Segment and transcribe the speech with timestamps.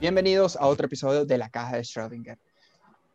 [0.00, 2.38] Bienvenidos a otro episodio de La Caja de Schrödinger.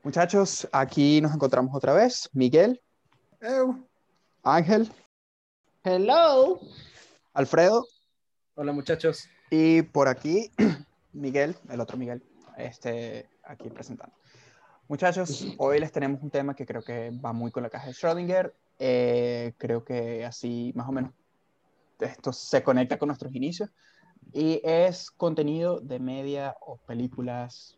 [0.03, 2.29] Muchachos, aquí nos encontramos otra vez.
[2.33, 2.81] Miguel.
[3.39, 3.87] Eu.
[4.43, 4.91] Ángel.
[5.85, 6.59] Hello.
[7.33, 7.87] Alfredo.
[8.55, 9.29] Hola muchachos.
[9.49, 10.51] Y por aquí,
[11.13, 12.21] Miguel, el otro Miguel,
[12.57, 14.13] este, aquí presentando.
[14.89, 17.93] Muchachos, hoy les tenemos un tema que creo que va muy con la caja de
[17.93, 18.53] Schrödinger.
[18.77, 21.13] Eh, creo que así más o menos
[22.01, 23.69] esto se conecta con nuestros inicios.
[24.31, 27.77] Y es contenido de media o películas,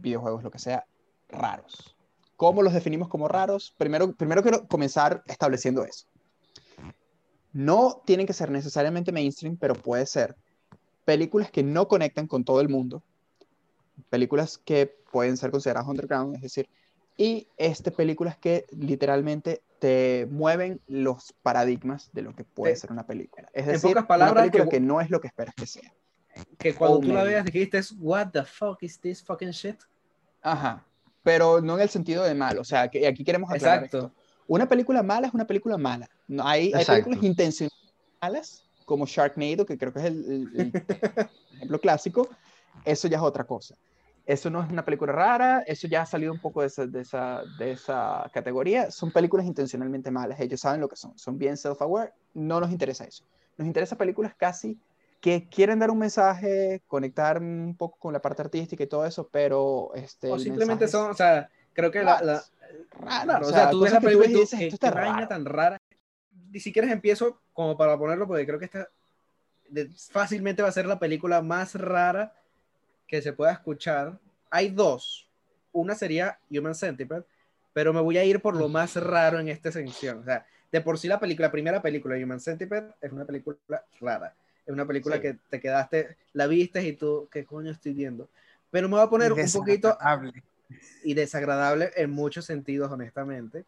[0.00, 0.86] videojuegos, lo que sea,
[1.28, 1.96] raros.
[2.36, 3.74] ¿Cómo los definimos como raros?
[3.78, 6.06] Primero, primero quiero comenzar estableciendo eso.
[7.52, 10.36] No tienen que ser necesariamente mainstream, pero puede ser
[11.04, 13.02] películas que no conectan con todo el mundo,
[14.10, 16.68] películas que pueden ser consideradas underground, es decir,
[17.16, 22.90] y este, películas que literalmente te mueven los paradigmas de lo que puede Eh, ser
[22.90, 23.50] una película.
[23.52, 25.66] Es en decir, pocas palabras, una película que- que no es lo que esperas que
[25.66, 25.92] sea.
[26.56, 29.76] Que cuando Oh, tú la veas dijiste, what the fuck is this fucking shit?
[30.40, 30.86] Ajá,
[31.22, 34.06] pero no en el sentido de malo, o sea, que aquí queremos aclarar Exacto.
[34.06, 34.20] esto.
[34.46, 36.08] Una película mala es una película mala.
[36.28, 37.92] No, hay, hay películas intencionales
[38.22, 40.72] malas, como Sharknado, que creo que es el, el- el
[41.56, 42.26] ejemplo clásico.
[42.86, 43.74] Eso ya es otra cosa.
[44.26, 47.00] Eso no es una película rara, eso ya ha salido un poco de esa, de
[47.02, 48.90] esa, de esa categoría.
[48.90, 53.04] Son películas intencionalmente malas, ellos saben lo que son, son bien self-aware, no nos interesa
[53.04, 53.24] eso.
[53.58, 54.78] Nos interesa películas casi
[55.20, 59.28] que quieren dar un mensaje, conectar un poco con la parte artística y todo eso,
[59.30, 59.90] pero...
[59.94, 62.42] Este, O simplemente son, o sea, creo que la, la-
[62.90, 65.16] raro, claro, o sea, tú ves la película y tú dices, "¿Qué- esto está vaina
[65.16, 65.28] raro".
[65.28, 65.78] tan rara.
[66.50, 68.88] Y si quieres empiezo como para ponerlo, porque creo que esta
[70.12, 72.32] fácilmente va a ser la película más rara
[73.06, 74.18] que se pueda escuchar.
[74.50, 75.28] Hay dos.
[75.72, 77.24] Una sería Human Centipede,
[77.72, 80.18] pero me voy a ir por lo más raro en esta sección.
[80.20, 83.58] O sea, de por sí la película, la primera película, Human Centipede, es una película
[84.00, 84.34] rara.
[84.66, 85.22] Es una película Sí.
[85.22, 88.28] que te quedaste, la viste y tú, ¿qué coño estoy viendo?
[88.70, 89.96] Pero me voy a poner un poquito
[91.04, 93.64] y desagradable en muchos sentidos, honestamente.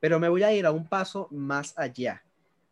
[0.00, 2.22] Pero me voy a ir a un paso más allá.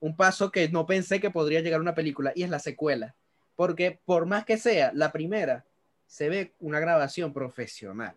[0.01, 3.15] Un paso que no pensé que podría llegar a una película y es la secuela.
[3.57, 5.65] Porque por más que sea, la primera
[6.15, 8.15] se ve una grabación profesional.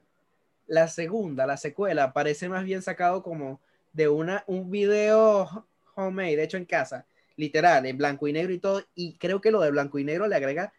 [0.68, 3.60] La segunda, la secuela, parece más bien sacado como
[3.92, 5.66] de una, un video
[5.96, 8.84] homemade, hecho en casa, literal, en blanco y negro y todo.
[8.94, 10.72] Y creo que lo de blanco y negro le agrega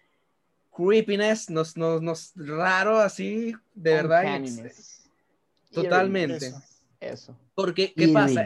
[0.72, 4.40] creepiness, nos, nos, nos raro así, de verdad.
[5.72, 6.46] Totalmente.
[6.46, 6.62] Eso.
[7.00, 7.36] Eso.
[7.56, 8.44] Porque, ¿qué pasa?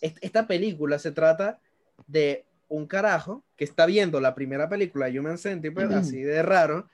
[0.00, 1.60] Esta película se trata
[2.06, 6.88] de un carajo que está viendo la primera película, Human Centipede, así de raro,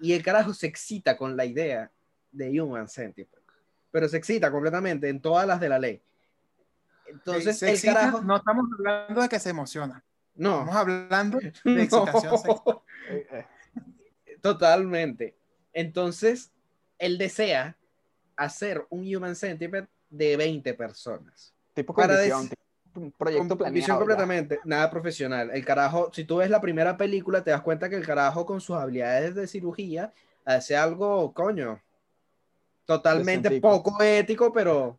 [0.00, 1.90] y el carajo se excita con la idea
[2.32, 3.42] de Human Centipede,
[3.90, 6.02] pero se excita completamente en todas las de la ley.
[7.06, 8.22] Entonces, Se el excita, carajo...
[8.22, 10.02] No estamos hablando de que se emociona.
[10.34, 11.80] No, Estamos hablando de no.
[11.80, 12.80] excitación sexual.
[14.40, 15.36] Totalmente.
[15.72, 16.50] Entonces,
[16.98, 17.76] él desea
[18.36, 21.54] hacer un Human Centipede de 20 personas.
[21.72, 22.50] tipo Para condición,
[23.16, 23.74] proyecto planeado.
[23.74, 23.98] visión ya.
[23.98, 25.50] completamente, nada profesional.
[25.52, 28.60] El carajo, si tú ves la primera película, te das cuenta que el carajo con
[28.60, 30.12] sus habilidades de cirugía
[30.44, 31.80] hace algo, coño,
[32.84, 34.98] totalmente poco ético, pero,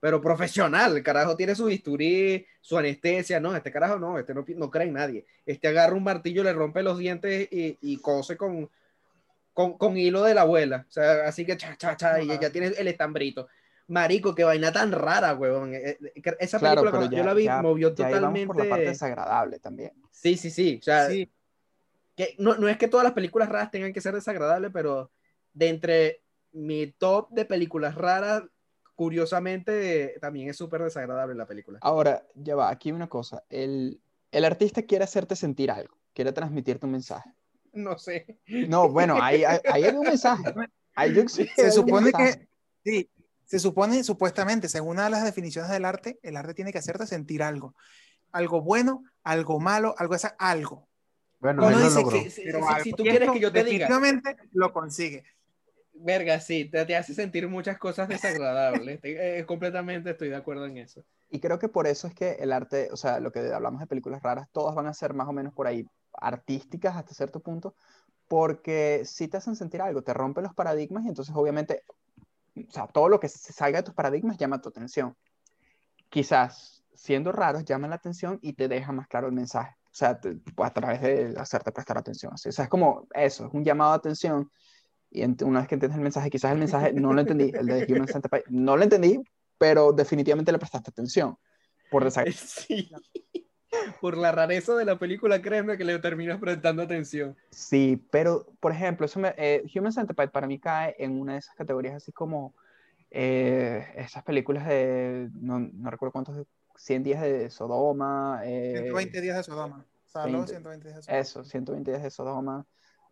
[0.00, 0.96] pero profesional.
[0.96, 3.40] El carajo tiene su bisturí, su anestesia.
[3.40, 5.26] No, este carajo no, este no, no cree en nadie.
[5.44, 8.70] Este agarra un martillo, le rompe los dientes y, y cose con,
[9.52, 10.86] con, con hilo de la abuela.
[10.88, 13.48] O sea, así que cha, cha, cha, y ya tiene el estambrito.
[13.86, 15.74] Marico, qué vaina tan rara, huevón.
[15.74, 18.46] Eh, eh, Esa Claro, película, cuando ya, yo la vi, ya- movió ya totalmente.
[18.46, 19.92] por la parte desagradable también.
[20.10, 20.78] Sí, sí, sí.
[20.80, 21.30] O sea, Sí,
[22.16, 25.10] que no, no es que todas las películas raras tengan que ser desagradables, pero
[25.52, 26.22] de entre
[26.52, 28.42] mi top de películas raras,
[28.94, 31.78] curiosamente, también es súper desagradable la película.
[31.82, 33.44] Ahora, ya va, aquí una cosa.
[33.48, 37.30] El, el artista quiere hacerte sentir algo, quiere transmitirte un mensaje.
[37.72, 38.38] No sé.
[38.46, 40.44] No, bueno, ahí, ahí hay un mensaje.
[40.96, 42.46] Hay se un supone mensaje.
[42.84, 43.10] que, sí,
[43.54, 47.06] se supone, supuestamente, según una de las definiciones del arte, el arte tiene que hacerte
[47.06, 47.76] sentir algo.
[48.32, 50.88] Algo bueno, algo malo, algo esa, algo.
[51.38, 52.82] Bueno, Uno dice que si, Pero si- algo.
[52.82, 55.22] si tú quieres que yo te diga, Definitivamente lo consigue.
[55.92, 59.00] verga, sí, te, te hace sentir muchas cosas desagradables.
[59.00, 61.04] Te- eh, completamente estoy de acuerdo en eso.
[61.30, 63.86] Y creo que por eso es que el arte, o sea, lo que hablamos de
[63.86, 67.76] películas raras, todas van a ser más o menos por ahí artísticas hasta cierto punto,
[68.26, 71.84] porque si te hacen sentir algo, te rompen los paradigmas y entonces obviamente,
[72.56, 75.16] o sea, todo lo que se salga de tus paradigmas llama tu atención.
[76.08, 79.74] Quizás siendo raros llaman la atención y te deja más claro el mensaje.
[79.86, 82.32] O sea, te- a través de hacerte prestar atención.
[82.34, 84.50] O sea, es como eso, es un llamado de atención.
[85.10, 87.86] Y una vez que entiendes el mensaje, quizás el mensaje no lo entendí, el de
[87.92, 89.20] Human Centipede, no lo entendí,
[89.58, 91.36] pero definitivamente le prestaste atención.
[91.90, 92.90] Por desag- Sí.
[94.00, 97.36] Por la rareza de la película, créeme que le terminas prestando atención.
[97.50, 101.38] Sí, pero por ejemplo, eso me, eh, Human Centipede para mí cae en una de
[101.38, 102.54] esas categorías así como
[103.10, 106.46] eh, esas películas de, no, no recuerdo cuántos,
[106.76, 108.40] 100 días de Sodoma.
[108.44, 109.84] Eh, 120 días de Sodoma.
[110.06, 110.52] Saló 20.
[110.52, 111.20] 120 días de Sodoma.
[111.20, 112.66] Eso, 120 días de Sodoma.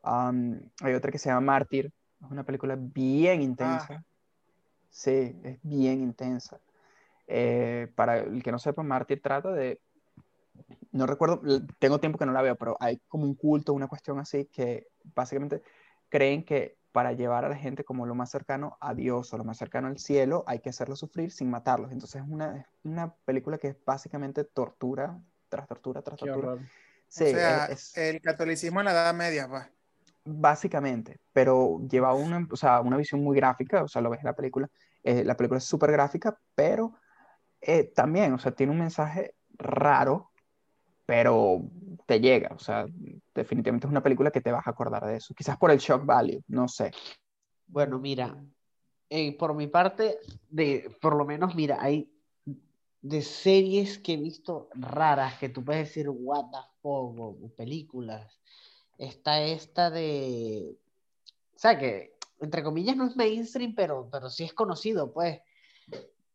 [0.04, 1.92] Um, hay otra que se llama Mártir,
[2.24, 4.04] es una película bien intensa.
[4.90, 6.60] Sí, es bien intensa.
[7.26, 9.80] Eh, para el que no sepa, Mártir trata de,
[10.92, 11.40] no recuerdo,
[11.78, 14.88] tengo tiempo que no la veo, pero hay como un culto, una cuestión así, que
[15.14, 15.62] básicamente
[16.08, 19.44] creen que para llevar a la gente como lo más cercano a Dios o lo
[19.44, 21.90] más cercano al cielo, hay que hacerlos sufrir sin matarlos.
[21.90, 25.18] Entonces es una, es una película que es básicamente tortura
[25.48, 26.58] tras tortura tras Qué tortura.
[27.08, 29.64] Sí, o sea, es- es- el catolicismo en la Edad Media, pues.
[30.24, 34.26] Básicamente, pero lleva una, o sea, una visión muy gráfica, o sea, lo ves en
[34.26, 34.68] la película,
[35.02, 36.94] eh, la película es súper gráfica, pero
[37.62, 40.31] eh, también, o sea, tiene un mensaje raro,
[41.06, 41.62] pero
[42.06, 42.86] te llega, o sea,
[43.34, 46.04] definitivamente es una película que te vas a acordar de eso, quizás por el shock
[46.04, 46.92] value, no sé.
[47.66, 48.36] Bueno, mira,
[49.08, 50.18] eh, por mi parte,
[50.48, 52.10] de, por lo menos, mira, hay
[53.02, 58.40] de series que he visto raras que tú puedes decir, what the fuck, películas.
[58.96, 60.76] Está esta de,
[61.54, 65.40] o sea, que entre comillas no es mainstream, pero, pero sí es conocido, pues.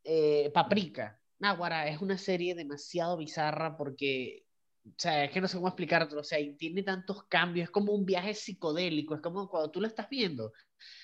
[0.03, 1.19] Eh, Paprika.
[1.39, 4.45] Náguara es una serie demasiado bizarra porque,
[4.89, 7.71] o sea, es que no sé cómo explicártelo, o sea, y tiene tantos cambios, es
[7.71, 10.51] como un viaje psicodélico, es como cuando tú lo estás viendo.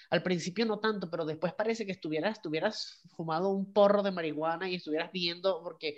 [0.09, 4.69] Al principio no tanto, pero después parece que estuvieras, estuvieras fumado un porro de marihuana
[4.69, 5.97] y estuvieras viendo, porque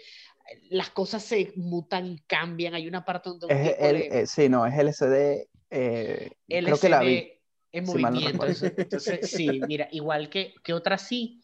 [0.70, 2.74] las cosas se mutan y cambian.
[2.76, 6.30] Hay una parte donde un Es el, le- eh, sí, no, es LSD, eh,
[6.64, 7.30] creo que la vi.
[7.76, 8.46] En no movimiento.
[8.78, 11.42] Entonces, sí, mira, igual que, que otra sí.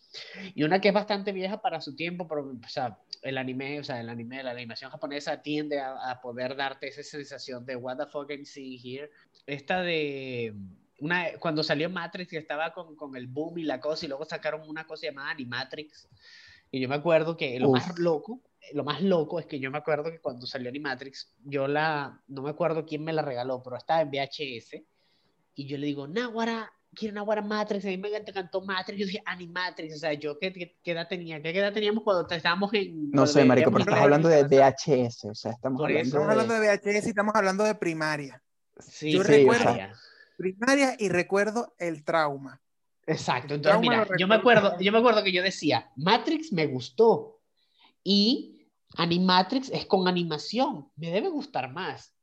[0.55, 3.83] Y una que es bastante vieja para su tiempo, pero, o sea, el anime, o
[3.83, 7.97] sea, el anime, la animación japonesa tiende a, a poder darte esa sensación de what
[7.97, 9.09] the fuck I'm seeing here.
[9.45, 10.53] Esta de
[10.99, 14.23] una, cuando salió Matrix, que estaba con, con el boom y la cosa, y luego
[14.23, 16.07] sacaron una cosa llamada Animatrix.
[16.71, 17.79] Y yo me acuerdo que lo Uf.
[17.79, 18.41] más loco,
[18.73, 22.43] lo más loco es que yo me acuerdo que cuando salió Animatrix, yo la, no
[22.43, 24.81] me acuerdo quién me la regaló, pero estaba en VHS.
[25.55, 27.85] Y yo le digo, Nahuara, quiero Nahuara Matrix.
[27.85, 28.99] A mí me encantó Matrix.
[28.99, 29.95] Yo dije, Animatrix.
[29.95, 31.41] O sea, yo, ¿qué, qué, qué edad tenía?
[31.41, 33.11] ¿Qué edad teníamos cuando estábamos en.
[33.11, 34.43] No sé, marico, pero estás hablando de?
[34.43, 36.01] VHS, o sea, estamos hablando.
[36.07, 36.31] Estamos de...
[36.31, 38.41] hablando de VHS y estamos hablando de primaria.
[38.79, 39.93] Sí, Yo sí, recuerdo- o sea,
[40.37, 42.59] Primaria y recuerdo el trauma.
[43.05, 43.53] Exacto.
[43.53, 47.39] Entonces, trauma mira, yo me acuerdo, yo me acuerdo que yo decía, Matrix me gustó.
[48.03, 50.89] Y Animatrix es con animación.
[50.95, 52.15] Me debe gustar más.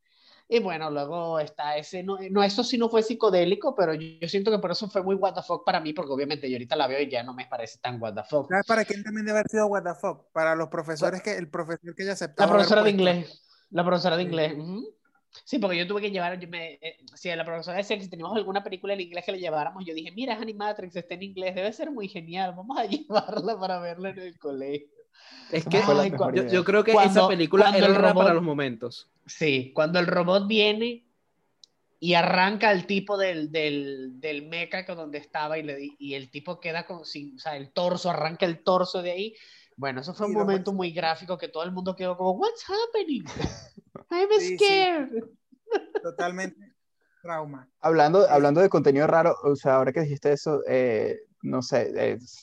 [0.51, 4.29] Y bueno, luego está ese, no, no, eso sí no fue psicodélico, pero yo, yo
[4.29, 6.75] siento que por eso fue muy what the fuck para mí, porque obviamente yo ahorita
[6.75, 8.49] la veo y ya no me parece tan what the fuck.
[8.49, 10.25] ¿Sabes para quién también debe haber sido what the fuck?
[10.33, 12.47] Para los profesores que, el profesor que ella aceptaba.
[12.47, 13.43] La profesora de inglés.
[13.71, 14.29] La profesora de Sí.
[14.29, 14.55] inglés.
[14.57, 14.95] ujú.
[15.45, 18.09] Sí, porque yo tuve que llevar, yo me, eh, si la profesora decía que si
[18.09, 21.25] teníamos alguna película en inglés que le lleváramos, yo dije, mira, es Animatrix, está en
[21.25, 24.89] inglés, debe ser muy genial, vamos a llevarla para verla en el colegio.
[25.53, 28.31] Es que Ay, yo, yo creo que Cuando- esa película cuando era el rara para
[28.31, 29.11] robot- los momentos.
[29.29, 31.07] Sí, cuando el robot viene
[32.01, 36.31] y arranca al tipo del, del, del mecha que donde estaba y, le, y el
[36.31, 39.35] tipo queda con, sin, o sea, el torso, arranca el torso de ahí.
[39.77, 42.33] Bueno, eso fue Sí, un lo momento muy gráfico que todo el mundo quedó como,
[42.33, 43.25] what's happening?
[44.11, 44.65] I'm Sí, sí.
[44.65, 45.25] scared.
[46.03, 46.73] Totalmente
[47.21, 47.69] trauma.
[47.81, 52.41] Hablando, hablando de contenido raro, o sea, ahora que dijiste eso, eh, no sé, es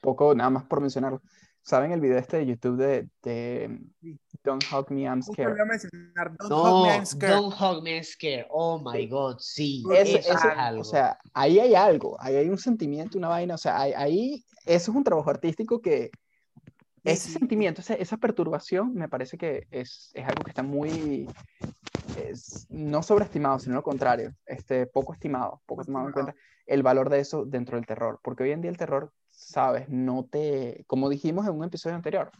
[0.00, 1.20] poco, nada más por mencionarlo.
[1.66, 4.18] ¿Saben el video este de YouTube de, de Sí.
[4.44, 5.56] Don't Hug Me, I'm Scared?
[5.56, 7.34] Don't No, Hug Me, I'm Scared.
[7.34, 8.46] Don't hug me, I'm scared.
[8.50, 9.82] Oh my God, sí.
[9.90, 10.82] Eso ese- es algo.
[10.82, 14.44] o sea, ahí hay algo, ahí hay un sentimiento, una vaina, o sea, ahí, ahí-
[14.66, 16.10] eso es un trabajo artístico que
[17.06, 17.32] Sí, ese sí.
[17.38, 21.26] sentimiento, esa, esa perturbación, me parece que es, es algo que está muy,
[22.16, 26.34] es, no sobreestimado, sino lo contrario, este, poco estimado, poco tomado en cuenta
[26.66, 30.24] el valor de eso dentro del terror, porque hoy en día el terror, sabes, no
[30.24, 32.30] te, como dijimos en un episodio anterior,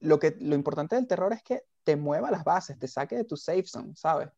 [0.00, 3.24] lo, que, lo importante del terror es que te mueva las bases, te saque de
[3.24, 4.28] tu safe zone, ¿sabes?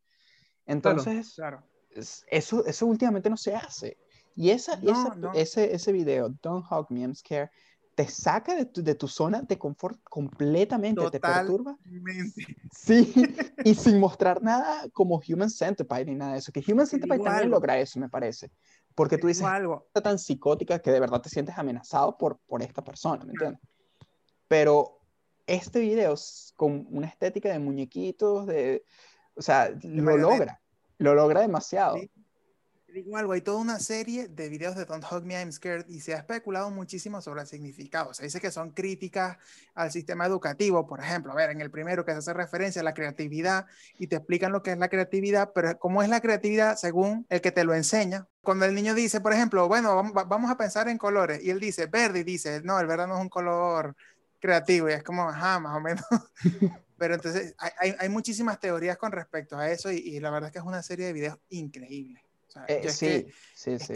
[0.66, 1.62] Entonces, Claro.
[1.90, 3.97] es- eso, eso últimamente no se hace.
[4.35, 5.33] Y esa, No, esa- no.
[5.33, 7.50] Ese, ese video, Don't Hug Me, I'm Scared,
[7.96, 11.46] te saca de tu, de tu zona de confort completamente, te Total.
[11.46, 11.76] perturba.
[12.70, 13.12] Sí,
[13.64, 16.52] y sin mostrar nada como Human Centipede ni nada de eso.
[16.52, 17.56] Que Human Te Centipede también algo.
[17.56, 18.52] logra eso, me parece.
[18.94, 19.84] Porque tú Te dices, algo.
[19.88, 23.60] está tan psicótica que de verdad te sientes amenazado por, por esta persona, ¿me entiendes?
[24.46, 25.00] Pero
[25.46, 26.14] este video
[26.54, 28.84] con una estética de muñequitos, de,
[29.34, 30.60] o sea, lo logra,
[30.98, 31.96] lo logra demasiado.
[31.96, 32.10] Sí.
[33.02, 36.00] Digo algo, hay toda una serie de videos de Don't Hug Me, I'm Scared y
[36.00, 38.14] se ha especulado muchísimo sobre el significado.
[38.14, 39.36] Se dice que son críticas
[39.74, 41.30] al sistema educativo, por ejemplo.
[41.32, 43.66] A ver, en el primero que se hace referencia a la creatividad
[43.98, 47.42] y te explican lo que es la creatividad, pero cómo es la creatividad según el
[47.42, 48.28] que te lo enseña.
[48.40, 51.86] Cuando el niño dice, por ejemplo, bueno, vamos, a pensar en colores y él dice
[51.86, 53.94] verde y dice, no, el verde no es un color
[54.40, 56.04] creativo y es como, ajá, más o menos.
[56.96, 60.52] Pero entonces hay, hay, muchísimas teorías con respecto a eso y, y la verdad es
[60.52, 62.25] que es una serie de videos increíble.
[62.68, 63.94] Eh, sí, sí, sí.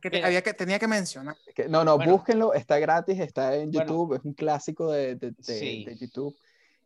[0.00, 1.36] Que, había que tenía que mencionar.
[1.68, 6.36] no, no, búsquenlo, está gratis, está en YouTube, es un clásico de, de, de, YouTube.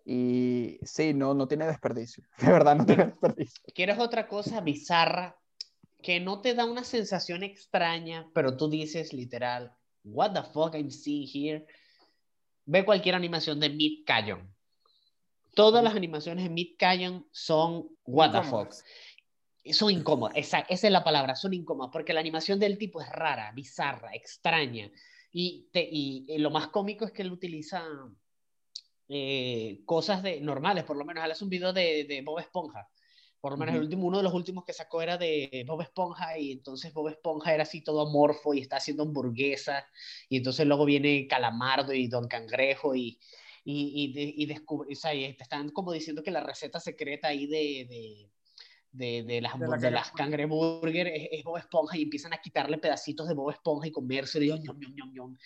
[0.04, 2.24] Y sí, no, no tiene desperdicio.
[2.38, 3.62] De verdad, no tiene desperdicio.
[3.74, 5.36] ¿Quieres otra cosa bizarra
[6.02, 9.72] que no te da una sensación extraña, pero tú dices literal,
[10.02, 11.66] what the fuck I'm seeing here?
[12.64, 14.52] Ve cualquier animación de Mid Canyon.
[15.54, 18.72] Todas las animaciones de Mid Canyon son what the fuck
[19.71, 23.09] son incómodas, esa, esa, es la palabra, son incómodas, porque la animación del tipo es
[23.11, 24.90] rara, bizarra, extraña.
[25.33, 27.85] Y, y, lo más cómico es que él utiliza
[29.09, 31.25] eh, cosas de, normales, por lo menos.
[31.25, 32.88] Él hace un video de, de Bob Esponja.
[33.40, 36.38] Por lo menos el último, uno de los últimos que sacó era de Bob Esponja
[36.38, 39.85] y entonces Bob Esponja era así todo amorfo y está haciendo hamburguesas
[40.28, 43.19] y entonces luego viene Calamardo y Don Cangrejo y,
[43.64, 47.28] y, y, y descubre, o sea, y te están como diciendo que la receta secreta
[47.28, 48.31] ahí de de,
[48.92, 53.34] de las, de, las cangreburger es, es, Bob Esponja y empiezan a quitarle pedacitos de
[53.34, 55.37] Bob Esponja y comerse y ñom, ñom, ñom.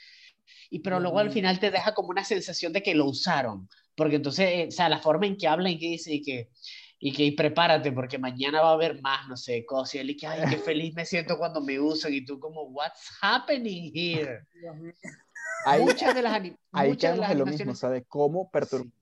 [0.70, 4.16] Y pero luego al final te deja como una sensación de que lo usaron, porque
[4.16, 6.50] entonces, eh, o sea, la forma en que habla y que dice y que
[6.98, 10.10] y que y prepárate porque mañana va a haber más, no sé, cosas y él
[10.10, 13.92] y que ay, qué feliz me siento cuando me usan y tú como what's happening
[13.94, 14.40] here.
[15.64, 18.92] Ahí, muchas de las, ahí muchas de, las lo mismo, o sea, de cómo perturbar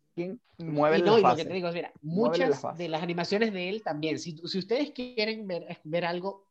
[0.59, 3.83] mueve y no, y lo que te digo, mira, muchas de las animaciones de él
[3.83, 6.49] también, si, si ustedes quieren ver, ver algo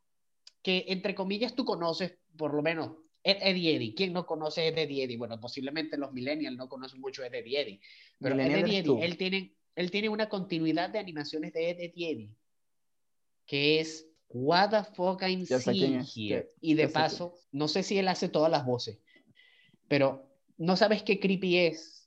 [0.62, 2.92] que entre comillas tú conoces, por lo menos
[3.24, 3.96] Eddie Eddie.
[3.96, 5.18] ¿Quién no conoce a Eddie Eddie?
[5.18, 7.82] Bueno, posiblemente los millennials no conocen mucho a Eddie Eddie.
[8.20, 12.30] Pero Eddie Eddie, él tiene, él tiene una continuidad de animaciones de Eddie Eddie
[13.46, 16.52] que es What the fuck I'm seeing here.
[16.60, 18.98] Y de paso, no sé si él hace todas las voces,
[19.88, 20.28] pero
[20.58, 22.03] no sabes qué creepy es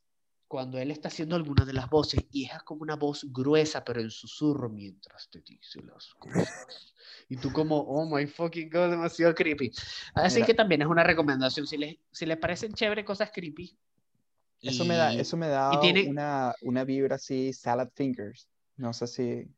[0.48, 4.00] cuando él está haciendo alguna de las voces y es como una voz gruesa pero
[4.00, 6.94] en susurro mientras te dice las cosas.
[7.28, 9.72] Y tú como, oh my fucking god, demasiado creepy.
[10.14, 11.66] Así que también es una recomendación.
[11.66, 13.76] Si les, si les parecen chévere cosas creepy.
[14.60, 18.48] Eso me da, eso me da una, una vibra así, salad fingers.
[18.76, 19.48] No sé si...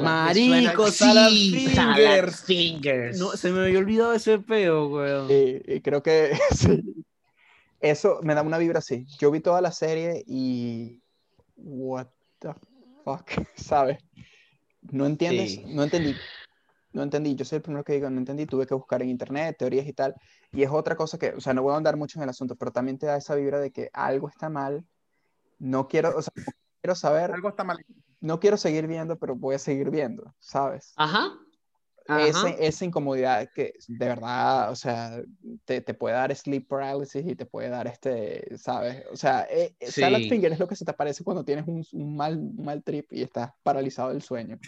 [0.00, 2.44] Marico, salad, fingers.
[2.44, 3.18] fingers.
[3.18, 5.28] No, se me había olvidado ese peo, weón.
[5.30, 6.82] y creo que sí,
[7.80, 9.06] eso me da una vibra así.
[9.18, 11.02] Yo vi toda la serie y.
[11.56, 12.08] What
[12.38, 12.50] the
[13.04, 13.98] fuck, ¿sabes?
[14.82, 16.14] No entiendes, no entendí.
[16.92, 19.56] No entendí, yo soy el primero que digo, no entendí, tuve que buscar en internet,
[19.56, 20.14] teorías y tal,
[20.50, 22.56] y es otra cosa que, o sea, no voy a andar mucho en el asunto,
[22.56, 24.84] pero también te da esa vibra de que algo está mal,
[25.60, 27.78] no quiero, o sea, no quiero saber, algo está mal.
[28.20, 30.92] No quiero seguir viendo, pero voy a seguir viendo, ¿sabes?
[30.96, 31.30] Ajá,
[32.18, 35.22] esa incomodidad que de verdad, o sea,
[35.64, 39.04] te, te, puede dar sleep paralysis y te puede dar este, ¿sabes?
[39.12, 41.84] O sea, eh, eh, salad finger es lo que se te aparece cuando tienes un,
[41.92, 44.58] un mal, mal trip y estás paralizado del sueño.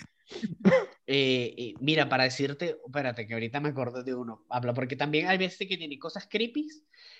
[1.07, 5.37] Eh, mira, para decirte, espérate, que ahorita me acuerdo de uno, habla, porque también hay
[5.37, 6.69] veces que tiene cosas creepy,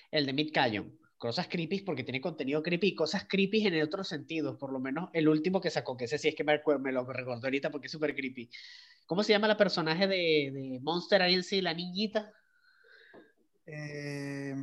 [0.09, 4.09] el de Mid Canyon, cosas creepy porque tiene contenido creepy y cosas creepy en otros
[4.09, 6.91] sentidos, por lo menos el último que sacó, que ese sí es que me, me
[6.91, 8.49] lo recordó ahorita porque es súper creepy.
[9.05, 12.29] ¿Cómo se llama la personaje de, de Monster Agency, la niñita?
[13.65, 14.53] Eh,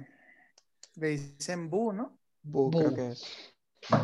[0.97, 2.19] le dicen Boo, ¿no?
[2.43, 3.25] Boo, creo que es.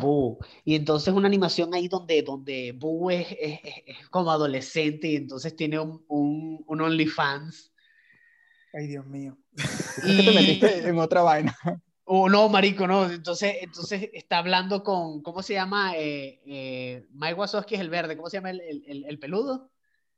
[0.01, 0.39] Boo.
[0.65, 5.55] Y entonces una animación ahí donde, donde Boo es, es, es como adolescente y entonces
[5.55, 7.71] tiene un, un, un OnlyFans.
[8.73, 9.37] Ay, Dios mío.
[10.03, 10.17] Y...
[10.25, 11.55] te metiste en otra vaina.
[12.09, 13.11] Oh, no, marico, no.
[13.11, 15.97] Entonces, entonces está hablando con, ¿cómo se llama?
[15.97, 18.15] Eh, eh, Mike Wazowski es el verde.
[18.15, 19.69] ¿Cómo se llama el, el, el peludo?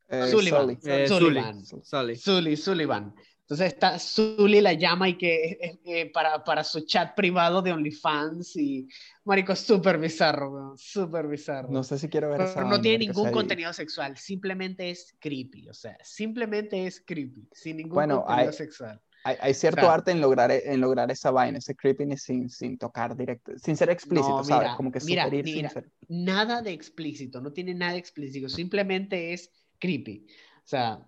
[0.07, 0.77] Eh, Sullivan.
[0.83, 1.65] Eh, Sullivan.
[1.65, 2.15] Sully.
[2.15, 2.55] Sully.
[2.57, 3.15] Sullivan.
[3.41, 8.55] Entonces está Sully la llama y que eh, para, para su chat privado de OnlyFans
[8.55, 8.87] y
[9.23, 11.69] marico súper bizarro, súper bizarro.
[11.71, 15.73] No sé si quiero ver Pero no tiene ningún contenido sexual, simplemente es creepy, o
[15.73, 21.11] sea, simplemente es creepy, sin ningún contenido sexual hay, cierto arte en lograr, en lograr
[21.11, 24.71] esa vaina, ese creepiness sin, sin tocar directo, sin ser explícito, ¿sabes?
[24.75, 25.71] Como que mira, mira,
[26.07, 30.25] nada de explícito, no tiene nada explícito, simplemente es creepy.
[30.63, 31.05] O sea,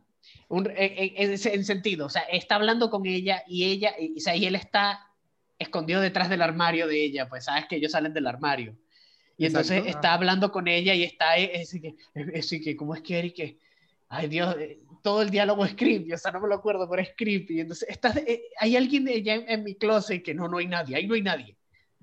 [0.49, 4.35] un, en, en, sentido, o sea, está hablando con ella y ella, y, o sea,
[4.35, 5.07] y él está
[5.57, 8.75] escondido detrás del armario de ella, pues sabes que ellos salen del armario.
[9.37, 13.17] Y entonces está hablando con ella y está, es, que, es, que, ¿cómo es que
[13.17, 13.57] Eric?
[14.09, 17.01] ay Dios, eh, todo el diálogo es creepy, o sea, no me lo acuerdo, pero
[17.01, 17.59] es creepy.
[17.61, 20.95] Entonces, estás, eh, hay alguien allá en, en mi closet que no, no hay nadie,
[20.95, 21.57] ahí no hay nadie,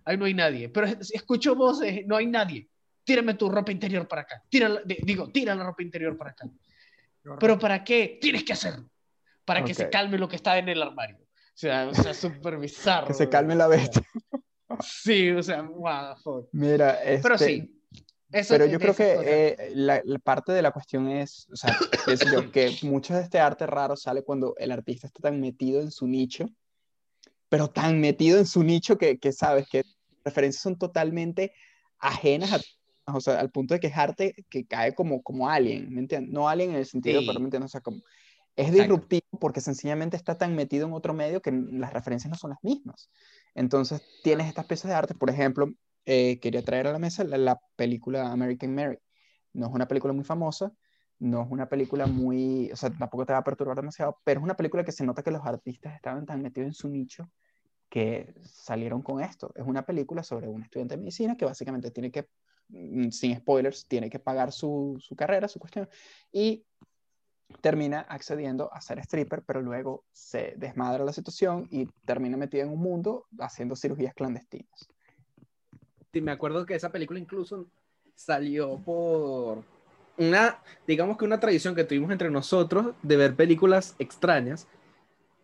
[0.05, 2.69] ahí no hay nadie, pero es- escucho voces, no hay nadie.
[3.05, 4.43] Tírame tu ropa interior para acá.
[4.49, 6.47] Tira, di- digo, tira la ropa interior para acá.
[7.41, 8.19] ¿Pero para qué?
[8.21, 8.89] Tienes que hacerlo.
[9.45, 11.17] Para que se calme lo que está en el armario.
[11.19, 11.25] O
[11.61, 13.07] sea, o sea súper bizarro.
[13.09, 14.03] Que se calme la bestia.
[14.81, 15.67] Sí, o sea,
[16.23, 16.49] fuck.
[16.53, 17.78] Mira, Pero este, sí.
[18.31, 21.79] Eso Pero yo creo que eh, la, la parte de la cuestión es, o sea,
[22.05, 25.81] pienso yo, que mucho de este arte raro sale cuando el artista está tan metido
[25.81, 26.47] en su nicho,
[27.49, 29.83] pero tan metido en su nicho que, que sabes que
[30.25, 31.53] referencias son totalmente
[31.99, 35.91] ajenas a, o sea, al punto de que es arte que cae como, como alien,
[35.91, 36.31] ¿me entiendes?
[36.31, 37.27] No alien en el sentido, Sí.
[37.27, 37.71] pero ¿me entiendes?
[37.71, 37.97] O sea, como,
[38.57, 38.83] es Exacto.
[38.83, 42.59] disruptivo porque sencillamente está tan metido en otro medio que las referencias no son las
[42.63, 43.09] mismas.
[43.55, 45.73] Entonces, tienes estas piezas de arte, por ejemplo,
[46.11, 48.99] eh, quería traer a la mesa la, la película American Mary.
[49.53, 50.73] No es una película muy famosa,
[51.19, 54.45] no es una película muy, o sea, tampoco te va a perturbar demasiado, pero es
[54.45, 57.31] una película que se nota que los artistas estaban tan metidos en su nicho
[57.91, 59.53] que salieron con esto.
[59.55, 62.31] Es una película sobre un estudiante de medicina que básicamente tiene que,
[62.69, 65.91] mm, sin spoilers, tiene que pagar su, su carrera, su cuestión,
[66.33, 66.65] y
[67.61, 72.71] termina accediendo a ser stripper, pero luego se desmadra la situación y termina metido en
[72.71, 74.89] un mundo haciendo cirugías clandestinas.
[76.19, 77.69] Sí, me acuerdo que esa película incluso
[78.17, 79.63] salió por
[80.17, 84.67] una, digamos que una tradición que tuvimos entre nosotros de ver películas extrañas.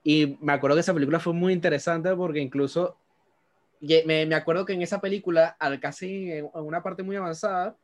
[0.02, 2.96] Y me acuerdo que esa película fue muy interesante porque incluso
[3.80, 7.76] me, me acuerdo que en esa película, al casi en en una parte muy avanzada,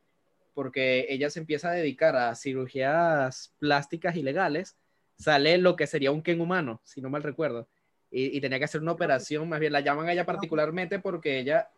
[0.52, 4.76] porque ella se empieza a dedicar a cirugías plásticas ilegales,
[5.16, 7.68] sale lo que sería un Ken humano, si no mal recuerdo.
[8.10, 11.38] Y, y tenía que hacer una operación, más bien la llaman a ella particularmente porque
[11.38, 11.70] ella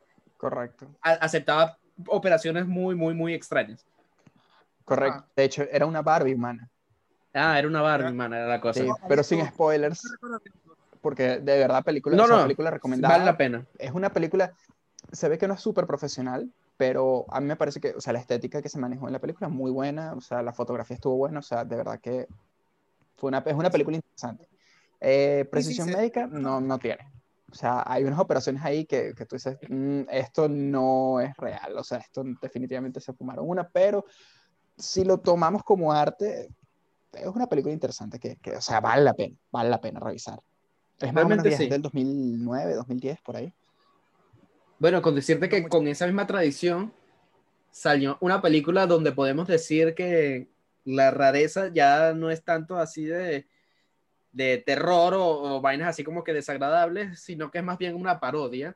[0.43, 0.89] Correcto.
[1.03, 3.87] a- aceptaba operaciones muy, muy, muy extrañas.
[4.85, 5.21] Correcto.
[5.25, 5.33] Ah.
[5.37, 6.69] De hecho, era una Barbie humana.
[7.33, 8.13] Ah, era una Barbie, Ya.
[8.15, 8.81] man, era la cosa.
[8.81, 10.03] Sí, pero sin spoilers,
[11.01, 13.15] porque de verdad película, No, no, película recomendada.
[13.15, 13.65] Vale la pena.
[13.79, 14.53] Es una película,
[15.13, 18.13] se ve que no es súper profesional, pero a mí me parece que, o sea,
[18.13, 20.97] la estética que se manejó en la película es muy buena, o sea, la fotografía
[20.97, 22.27] estuvo buena, o sea, de verdad que
[23.17, 24.49] fue una, es una película interesante.
[25.01, 27.07] Eh, precisión médica no, no tiene.
[27.53, 31.77] O sea, hay unas operaciones ahí que, que tú dices, "Mm, esto no es real,
[31.77, 34.07] o sea, esto definitivamente se fumaron una, pero
[34.77, 36.49] si lo tomamos como arte,
[37.13, 40.41] es una película interesante que, que, o sea, vale la pena, vale la pena revisar.
[40.99, 41.69] Es más o menos sí.
[41.69, 43.53] del 2009, 2010, por ahí.
[44.79, 46.93] Bueno, con decirte que con esa misma tradición
[47.71, 50.49] salió una película donde podemos decir que
[50.85, 53.47] la rareza ya no es tanto así de,
[54.33, 58.19] de terror o, o vainas así como que desagradables, sino que es más bien una
[58.19, 58.75] parodia.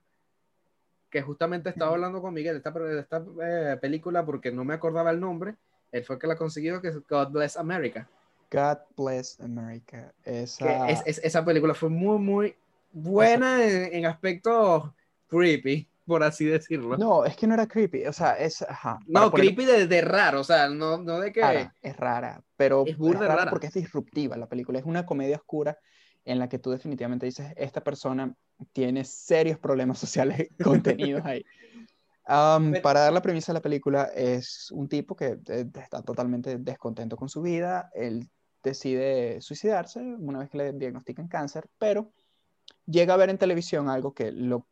[1.11, 4.75] Que justamente estaba hablando con Miguel de esta, de esta eh, película porque no me
[4.75, 5.55] acordaba el nombre.
[5.93, 8.09] Él fue el que la consiguió, que es God Bless America.
[8.51, 10.13] God Bless America.
[10.25, 12.57] Esa, es- es- esa película fue muy, muy
[12.93, 14.91] buena en, en aspectos
[15.29, 16.97] creepy, por así decirlo.
[16.97, 18.07] No, No, es que no era creepy.
[18.07, 18.63] O sea, es.
[18.63, 21.41] Ajá, para poner- creepy de, de raro, o sea, no, no de que...
[21.41, 23.51] rara, es rara, pero Es burda rara rara.
[23.51, 24.79] porque es disruptiva la película.
[24.79, 25.79] Es una comedia oscura
[26.25, 28.35] en la que tú definitivamente dices, esta persona
[28.73, 31.45] tiene serios problemas sociales contenidos ahí.
[32.29, 36.03] Um, Pero- para dar la premisa de la película, es un tipo que eh, está
[36.03, 37.91] totalmente descontento con su vida.
[37.95, 38.29] Él
[38.65, 42.11] decide suicidarse una vez que le diagnostican cáncer, pero
[42.85, 44.67] llega a ver en televisión algo que lo,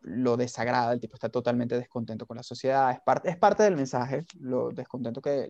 [0.00, 0.92] lo desagrada.
[0.92, 2.90] El tipo está totalmente descontento con la sociedad.
[2.92, 5.48] Es parte, es parte del mensaje, lo descontento que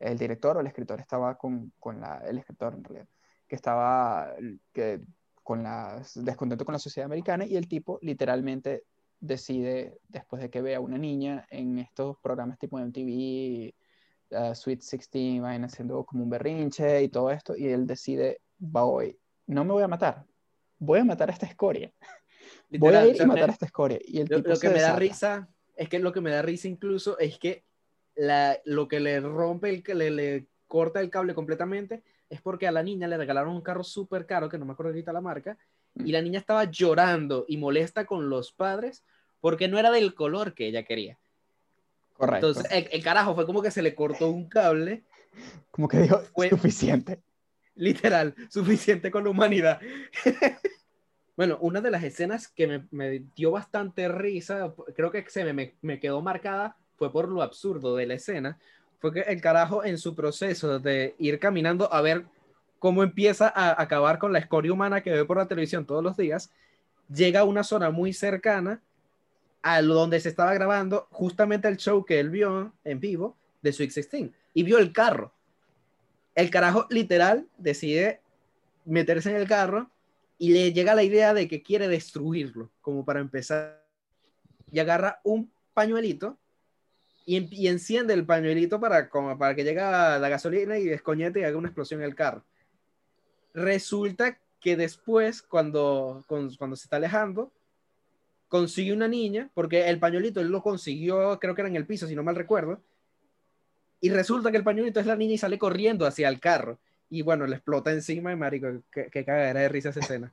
[0.00, 3.08] el director o el escritor estaba con, con la, el escritor en realidad,
[3.46, 4.34] que estaba
[4.72, 5.00] que,
[5.42, 8.84] con la, descontento con la sociedad americana y el tipo literalmente
[9.20, 13.74] decide, después de que vea a una niña en estos programas tipo MTV,
[14.30, 19.18] uh, Sweet 16, vayan haciendo como un berrinche y todo esto, y él decide, voy,
[19.46, 20.24] no me voy a matar,
[20.78, 21.92] voy a matar a esta escoria,
[22.70, 23.98] voy a ir y matar me- a esta escoria.
[24.04, 26.30] Y el lo, tipo lo se que me da risa es que lo que me
[26.30, 27.64] da risa incluso es que
[28.16, 32.66] la, lo que le rompe, el que le, le corta el cable completamente es porque
[32.68, 35.20] a la niña le regalaron un carro súper caro, que no me acuerdo ahorita la
[35.20, 35.56] marca,
[36.04, 39.02] y la niña estaba llorando y molesta con los padres
[39.40, 41.18] porque no era del color que ella quería.
[42.12, 42.48] Correcto.
[42.48, 45.02] Entonces, el, el carajo fue como que se le cortó un cable,
[45.70, 47.20] como que dijo, fue- suficiente.
[47.74, 49.80] literal, suficiente con la humanidad.
[51.40, 55.98] bueno, una de las escenas que me, me dio bastante risa, creo que se me,
[55.98, 58.58] quedó marcada, fue por lo absurdo de la escena,
[58.98, 62.26] fue que el carajo en su proceso de ir caminando a ver
[62.78, 66.14] cómo empieza a acabar con la escoria humana que ve por la televisión todos los
[66.14, 66.50] días,
[67.08, 68.82] llega a una zona muy cercana
[69.62, 73.94] a donde se estaba grabando justamente el show que él vio en vivo de Sweet
[73.94, 75.32] 16 y vio el carro.
[76.34, 78.20] El carajo literal decide
[78.84, 79.88] meterse en el carro
[80.40, 83.84] y le llega la idea de que quiere destruirlo, como para empezar.
[84.72, 86.38] Y agarra un pañuelito
[87.26, 91.58] y, y enciende el pañuelito para, para que llegue la gasolina y descoñete y haga
[91.58, 92.42] una explosión en el carro.
[93.52, 97.52] Resulta que después, cuando, con- cuando se está alejando,
[98.48, 102.06] consigue una niña, porque el pañuelito él lo consiguió, creo que era en el piso,
[102.06, 102.80] si no mal recuerdo,
[104.00, 106.78] y resulta que el pañuelito es la niña y sale corriendo hacia el carro.
[107.10, 110.32] Y bueno, le explota encima y marico, que, que cagadera de risa esa escena.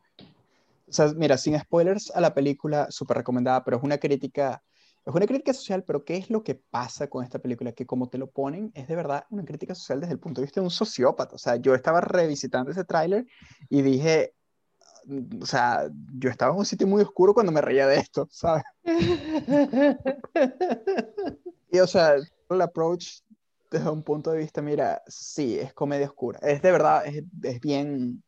[0.88, 4.63] O sea, mira, sin spoilers a la película, súper recomendada, pero es una crítica,
[5.06, 7.74] es una crítica social, pero ¿qué es lo que pasa con esta película?
[7.74, 10.46] Que como te lo ponen, es de verdad una crítica social desde el punto de
[10.46, 11.36] vista de un sociópata.
[11.36, 13.26] O sea, yo estaba revisitando ese tráiler
[13.70, 14.34] y dije,
[15.06, 18.28] mm, o sea, yo estaba en un sitio muy oscuro cuando me reía de esto,
[18.32, 18.63] ¿sabes?
[21.70, 23.20] Y o sea, el approach
[23.72, 26.40] desde un punto de vista, mira, sí, es comedia oscura.
[26.42, 28.24] Es de verdad, es, es bien,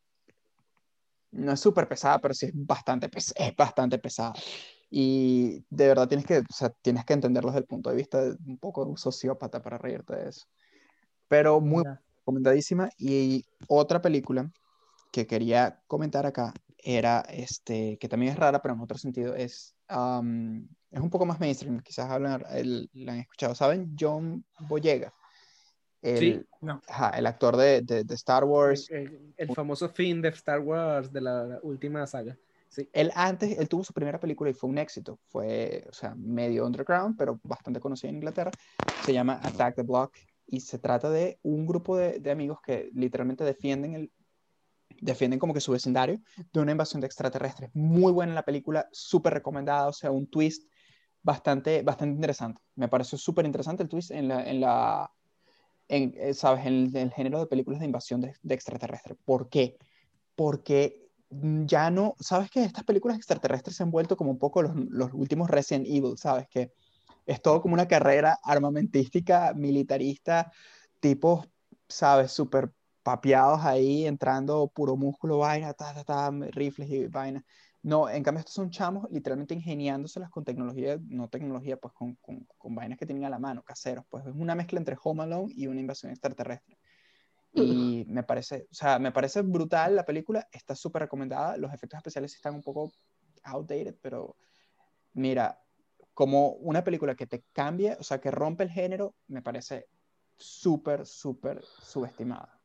[1.32, 4.34] no es súper pesada, pero sí es bastante, pes- es bastante pesada.
[4.89, 8.23] Y de verdad tienes que, o sea, tienes que entenderlo desde el punto de vista
[8.23, 10.45] de un poco de un sociópata para reírte de eso.
[11.28, 11.84] Pero muy
[12.19, 12.89] recomendadísima.
[12.97, 14.52] Y otra película
[15.12, 19.75] que quería comentar acá era, este, que también es rara, pero en otro sentido, es,
[19.88, 23.95] am, es un poco más mainstream, quizás hablan, el, la han escuchado, ¿saben?
[23.99, 25.13] John Boyega,
[26.01, 26.41] el, Sí.
[26.62, 26.81] No.
[26.88, 28.89] ajá, el actor de, de, de Star Wars.
[28.89, 32.38] El, el famoso fin de Star Wars de la, la última saga.
[32.69, 32.88] Sí.
[32.93, 36.67] Él antes, él tuvo su primera película y fue un éxito, fue, o sea, medio
[36.67, 38.51] underground, pero bastante conocido en Inglaterra,
[39.03, 42.91] se llama Attack the Block y se trata de un grupo de, de amigos que
[42.93, 44.12] literalmente defienden el,
[45.01, 46.21] defienden como que su vecindario
[46.53, 47.71] de una invasión de extraterrestres.
[47.73, 50.69] Muy buena la película, súper recomendada, o sea, un twist
[51.21, 52.62] bastante, bastante interesante.
[52.75, 55.12] Me pareció súper interesante el twist en la, en la,
[55.89, 56.65] en, eh, ¿sabes?
[56.65, 59.17] En en el género de películas de invasión de, de extraterrestres.
[59.25, 59.78] ¿Por qué?
[60.36, 64.62] Porque mm, ya no, ¿sabes que Estas películas extraterrestres se han vuelto como un poco
[64.62, 66.47] los, los últimos Resident Evil, ¿sabes?
[66.49, 66.71] Que
[67.25, 70.52] es todo como una carrera armamentística, militarista,
[70.99, 71.47] tipos,
[71.88, 72.32] ¿sabes?
[72.32, 72.71] Súper
[73.04, 77.43] papeados ahí, entrando puro músculo, vaina, ta, ta, ta, rifles y vaina.
[77.81, 82.45] No, en cambio estos son chamos literalmente ingeniándoselas con tecnología, no tecnología, pues con, con,
[82.57, 84.05] con vainas que tienen a la mano, caseros.
[84.09, 86.77] Pues es una mezcla entre Home Alone y una invasión extraterrestre.
[87.53, 91.97] Y me parece, o sea, me parece brutal la película, está súper recomendada, los efectos
[91.97, 92.91] especiales están un poco
[93.43, 94.35] outdated, pero
[95.13, 95.59] mira,
[96.13, 99.87] como una película que te cambia, o sea, que rompe el género, me parece
[100.35, 102.59] súper, súper subestimada.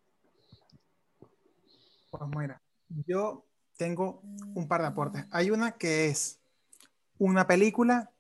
[2.11, 2.62] Pues mira,
[3.07, 3.46] yo
[3.77, 4.23] tengo
[4.55, 5.25] un par de aportes.
[5.31, 6.41] Hay una que es
[7.19, 8.11] una película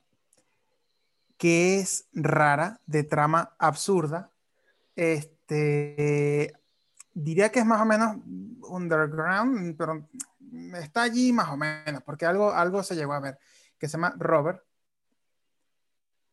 [1.36, 4.30] que es rara, de trama absurda.
[4.96, 6.52] Este,
[7.12, 8.16] diría que es más o menos
[8.68, 10.08] underground, pero
[10.74, 13.38] está allí más o menos, porque algo, algo se llegó a ver,
[13.78, 14.62] que se llama Robert,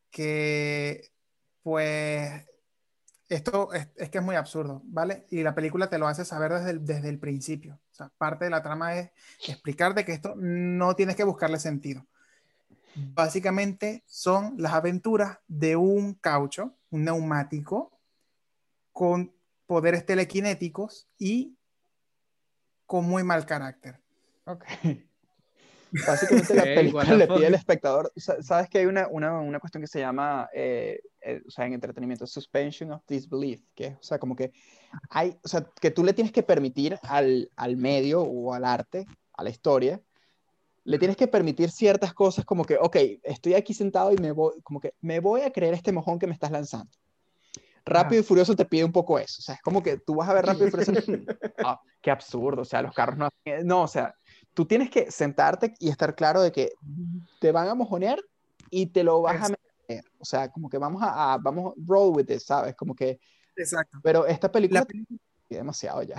[0.09, 1.11] que
[1.63, 2.45] pues
[3.29, 5.25] esto es, que es muy absurdo, ¿vale?
[5.29, 7.79] Y la película te lo hace saber desde desde el principio.
[8.17, 9.11] Parte de la trama es
[9.47, 12.05] explicarte que esto no tienes que buscarle sentido.
[12.95, 17.97] Básicamente son las aventuras de un caucho, un neumático,
[18.91, 19.33] con
[19.65, 21.55] poderes telequinéticos y
[22.85, 24.01] con muy mal carácter.
[24.45, 24.65] Ok.
[26.05, 29.87] Básicamente la película le pide al espectador, sabes que hay una, una, una cuestión que
[29.87, 34.19] se llama, eh, eh, o sea, en entretenimiento, suspension of disbelief, que es, o sea,
[34.19, 34.51] como que
[35.09, 39.05] hay, o sea, que tú le tienes que permitir al, al medio o al arte,
[39.33, 40.01] a la historia,
[40.83, 44.59] le tienes que permitir ciertas cosas como que, ok, estoy aquí sentado y me voy,
[44.63, 46.91] como que me voy a creer este mojón que me estás lanzando.
[47.83, 50.29] Rápido y Furioso te pide un poco eso, o sea, es como que tú vas
[50.29, 50.93] a ver Rápido y Furioso,
[51.65, 53.29] oh, qué absurdo, o sea, los carros no,
[53.63, 54.13] no, o sea,
[54.53, 56.71] tú tienes que sentarte y estar claro de que
[57.39, 58.19] te van a mojonear
[58.69, 59.60] y te lo vas Exacto.
[60.19, 62.75] O sea, como que vamos a, a, vamos roll with this, ¿sabes?
[62.75, 63.19] Como que...
[63.55, 63.99] Exacto.
[64.03, 64.85] Pero esta película...
[64.85, 65.19] película...
[65.49, 66.15] demasiado ya.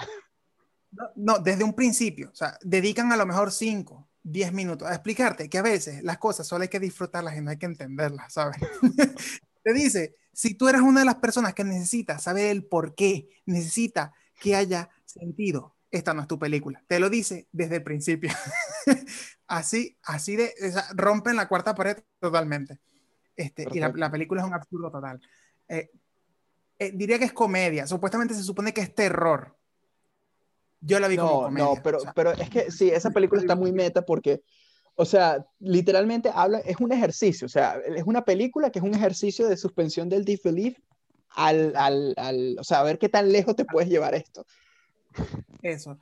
[0.90, 2.30] No, no, desde un principio.
[2.30, 6.18] O sea, dedican a lo mejor 5, 10 minutos a explicarte que a veces las
[6.18, 8.56] cosas solo hay que disfrutarlas y no hay que entenderlas, ¿sabes?
[9.62, 13.28] te dice, si tú eres una de las personas que necesita saber el por qué,
[13.46, 16.82] necesita que haya sentido, esta no es tu película.
[16.86, 18.30] Te lo dice desde el principio.
[19.46, 22.80] así, así de, o sea, rompen la cuarta pared totalmente.
[23.36, 25.20] Este, y la, la, película es un absurdo total.
[25.68, 25.90] Eh,
[26.78, 27.86] eh, diría que es comedia.
[27.86, 29.56] Supuestamente se supone que es terror.
[30.80, 31.64] Yo la vi no, como comedia.
[31.64, 34.42] No, pero, o sea, pero es que sí, esa película está muy meta porque,
[34.96, 37.46] o sea, literalmente habla, es un ejercicio.
[37.46, 40.78] O sea, es una película que es un ejercicio de suspensión del disbelief
[41.30, 44.44] al, al, al, o sea, a ver qué tan lejos te puedes llevar esto.
[45.62, 45.98] Eso.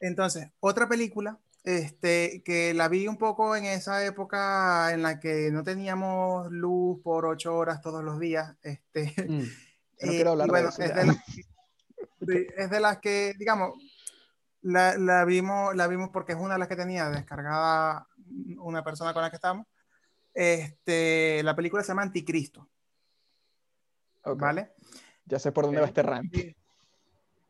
[0.00, 5.50] Entonces, otra película este, que la vi un poco en esa época en la que
[5.50, 8.56] no teníamos luz por ocho horas todos los días.
[8.62, 9.42] Este, Mm.
[9.98, 12.98] Yo no eh, quiero hablar y de eso es, de las, sí, es de las
[12.98, 13.72] que, digamos,
[14.60, 18.06] la, la vimos, la vimos porque es una de las que tenía descargada
[18.58, 19.66] una persona con la que estamos.
[20.34, 22.68] Este, la película se llama Anticristo,
[24.36, 24.72] ¿vale?
[25.24, 26.30] Ya sé por dónde va este rant.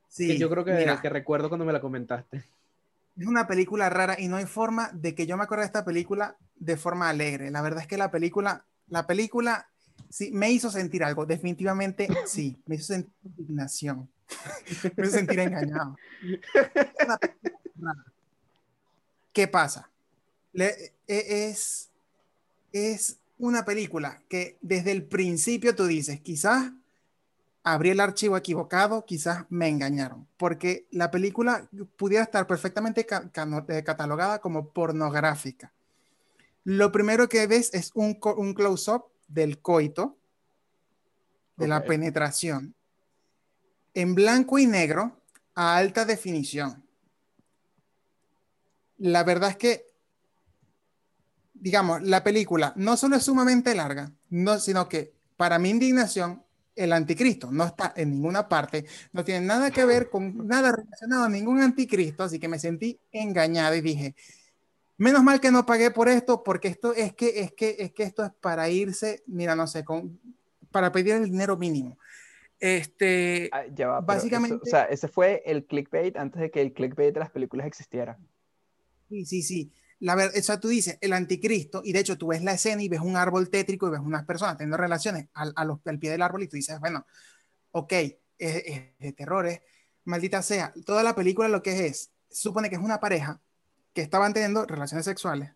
[0.08, 2.44] Sí, que yo creo que, mira, que recuerdo cuando me la comentaste.
[3.18, 5.84] Es una película rara y no hay forma de que yo me acuerde de esta
[5.84, 7.50] película de forma alegre.
[7.50, 9.68] La verdad es que la película, la película
[10.10, 11.24] sí me hizo sentir algo.
[11.24, 14.08] Definitivamente sí, me hizo sentir indignación.
[14.96, 15.96] me hizo sentir engañado.
[19.32, 19.90] ¿Qué pasa?
[20.52, 21.90] E- es,
[22.72, 26.72] es una película que desde el principio tú dices, quizás
[27.66, 33.28] abrí el archivo equivocado, quizás me engañaron, porque la película pudiera estar perfectamente ca-
[33.68, 35.72] eh, catalogada como pornográfica.
[36.62, 38.14] Lo primero que ves es un,
[38.54, 40.16] close-up del coito,
[41.56, 42.76] de la penetración,
[43.94, 45.20] en blanco y negro
[45.56, 46.86] a alta definición.
[48.98, 49.86] La verdad es que,
[51.52, 56.45] digamos, la película no solo es sumamente larga, no, sino que para mi indignación,
[56.76, 61.24] el anticristo no está en ninguna parte, no tiene nada que ver con nada relacionado
[61.24, 64.14] a ningún anticristo, así que me sentí engañado y dije,
[64.98, 68.02] menos mal que no pagué por esto, porque esto es que, es que, es que
[68.04, 70.20] esto es para irse, mira, no sé, con,
[70.70, 71.98] para pedir el dinero mínimo.
[72.60, 76.50] Este, Ah, ya va, pero eso- Básicamente- o sea, ese fue el clickbait antes de
[76.50, 78.18] que el clickbait de las películas existiera.
[79.08, 79.70] Sí, sí, sí.
[80.00, 82.82] La verdad, o sea, tú dices el anticristo, y de hecho tú ves la escena
[82.82, 85.98] y ves un árbol tétrico y ves unas personas teniendo relaciones al, a los- al
[85.98, 87.06] pie del árbol y tú dices, bueno,
[87.72, 89.62] ok, es, es de terror, es
[90.04, 90.72] maldita sea.
[90.84, 93.40] Toda la película lo que es, supone que es una pareja
[93.94, 95.50] que estaban teniendo relaciones sexuales.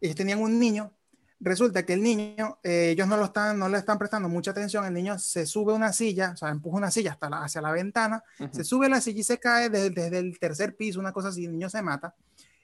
[0.00, 0.92] Ellos tenían un niño.
[1.40, 4.84] Resulta que el niño, eh, ellos no, lo están, no le están prestando mucha atención.
[4.86, 7.72] El niño se sube una silla, o sea, empuja una silla hasta la- hacia la
[7.72, 11.28] ventana se sube la silla y se cae desde, desde el tercer piso, una cosa
[11.28, 12.14] así, el niño se mata.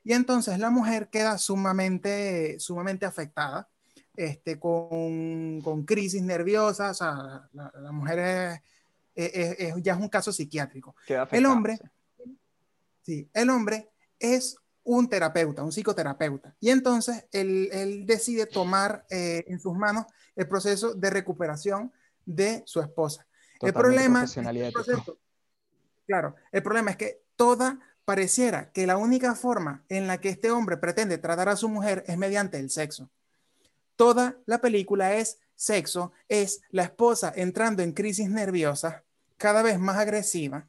[0.05, 3.69] Y entonces la mujer queda sumamente, sumamente afectada,
[4.17, 8.19] este, con, con crisis nerviosa, o sea, la, la mujer
[9.15, 10.95] es, es- es- ya es un caso psiquiátrico.
[11.33, 11.79] El hombre,
[12.23, 12.39] sí.
[13.03, 16.55] sí, el hombre es un terapeuta, un psicoterapeuta.
[16.61, 20.05] Y entonces él, él decide tomar eh, en sus manos
[20.37, 21.91] el proceso de recuperación
[22.27, 23.27] de su esposa.
[23.55, 25.19] El Totalmente problema, profesional y es que el proceso-
[26.07, 30.51] claro, el problema es que toda pareciera que la única forma en la que este
[30.51, 33.11] hombre pretende tratar a su mujer es mediante el sexo.
[33.97, 39.05] Toda la película es sexo, es la esposa entrando en crisis nerviosa,
[39.37, 40.69] cada vez más agresiva.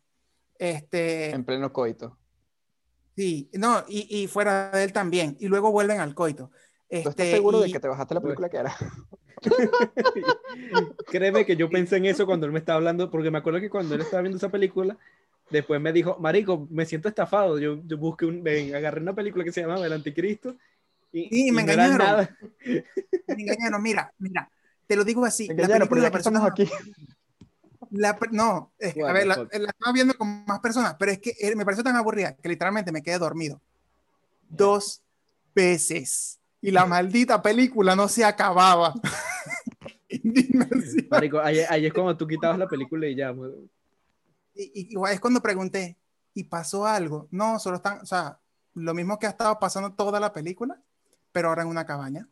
[0.59, 2.17] Este, En pleno coito.
[3.15, 6.51] sí, no, y, y fuera de él también, y luego vuelven al coito.
[6.89, 8.75] ¿Tú estás Este, seguro de y- que te bajaste la película que era?
[11.11, 13.69] Créeme que yo pensé en eso cuando él me estaba hablando, porque me acuerdo que
[13.69, 14.97] cuando él estaba viendo esa película,
[15.49, 17.59] después me dijo, Marico, me siento estafado.
[17.59, 20.55] Yo, yo busqué un, ven, agarré una película que se llamaba El Anticristo.
[21.11, 21.97] Y, Sí, y me no engañaron.
[21.97, 22.37] nada.
[22.65, 24.49] me engañaron, mira, mira,
[24.87, 25.47] te lo digo así.
[25.47, 26.69] la película me que pareció estamos tan- aquí.
[27.91, 29.53] La no, es que, a ver, la, fuck.
[29.53, 32.49] la estaba viendo con más personas, pero es que eh, me pareció tan aburrida que
[32.49, 33.61] literalmente me quedé dormido.
[34.49, 35.01] Dos
[35.53, 36.39] veces.
[36.61, 38.93] Y la maldita película no se acababa.
[41.09, 43.33] Marico, ahí, ahí es cuando tú quitabas la película y ya.
[43.33, 43.51] pues.
[44.55, 45.97] Y, y- igual es cuando pregunté,
[46.33, 47.27] ¿y pasó algo?
[47.31, 48.39] No, solo están, o sea,
[48.73, 50.81] lo mismo que ha estado pasando toda la película,
[51.31, 52.27] pero ahora en una cabaña.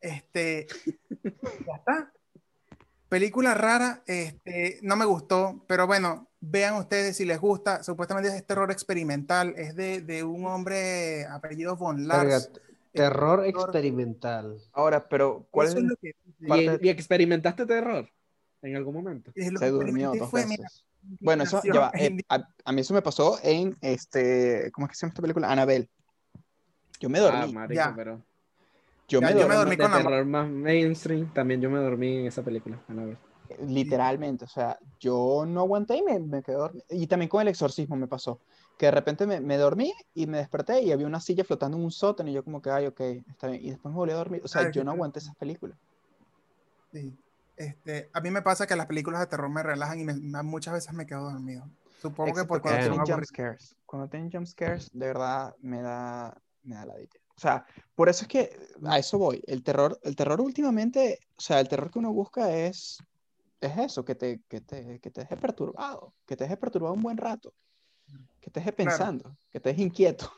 [0.00, 0.66] Este,
[1.66, 2.12] ya está.
[3.08, 7.82] Película rara, este, no me gustó, pero bueno, vean ustedes si les gusta.
[7.82, 12.50] Supuestamente es terror experimental, es de, de un hombre apellido Von Lars.
[12.92, 14.58] terror experimental.
[14.72, 18.08] Ahora, pero ¿cuál Eso es lo que ¿Y, y experimentaste terror
[18.62, 19.30] en algún momento?
[19.34, 20.58] Se durmió dos fue, veces.
[20.58, 20.68] mira,
[21.20, 24.90] Bueno, eso ya va, eh, a, a mí eso me pasó en este, ¿cómo es
[24.90, 25.50] que se llama esta película?
[25.50, 25.88] Annabelle.
[27.00, 27.52] Yo me Ah, dormí.
[27.52, 27.92] marico, Ya.
[27.94, 28.22] pero...
[29.08, 31.68] yo, ya, me yo me dormí, dormí de con la- terror más mainstream, también yo
[31.70, 32.80] me dormí en esa película.
[32.88, 33.18] Annabelle.
[33.66, 34.44] literalmente.
[34.46, 36.84] O sea, yo no aguanté y me, me quedé dormido.
[36.90, 38.40] Y también con el exorcismo me pasó.
[38.78, 41.84] Que de repente me, me dormí y me desperté y había una silla flotando en
[41.84, 43.62] un sótano y yo como que, ay, ok, está bien.
[43.64, 44.40] Y después me volví a dormir.
[44.44, 45.76] O sea, Ay, yo no aguanté esas películas.
[46.92, 47.14] Sí.
[47.56, 50.74] Este, a mí me pasa que las películas de terror me relajan y me- muchas
[50.74, 51.70] veces me quedo dormido.
[52.00, 53.76] Supongo que porque cuando tienen jump scares.
[53.86, 58.22] Cuando tienen jump scares, de verdad me da, me da la O sea, por eso
[58.22, 59.42] es que a eso voy.
[59.46, 62.98] El terror, el terror últimamente, o sea, el terror que uno busca es
[63.60, 67.02] es eso, que te, que te, que te deje perturbado, que te deje perturbado un
[67.02, 67.54] buen rato,
[68.40, 68.90] que te deje Claro.
[68.90, 70.32] pensando, que te deje inquieto.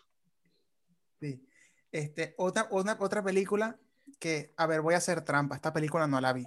[1.20, 1.42] Sí.
[1.90, 3.78] Este, otra, una, otra película
[4.18, 5.54] que, a ver, voy a hacer trampa.
[5.56, 6.46] Esta película no la vi.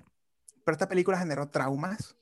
[0.67, 2.17] Pero esta película generó traumas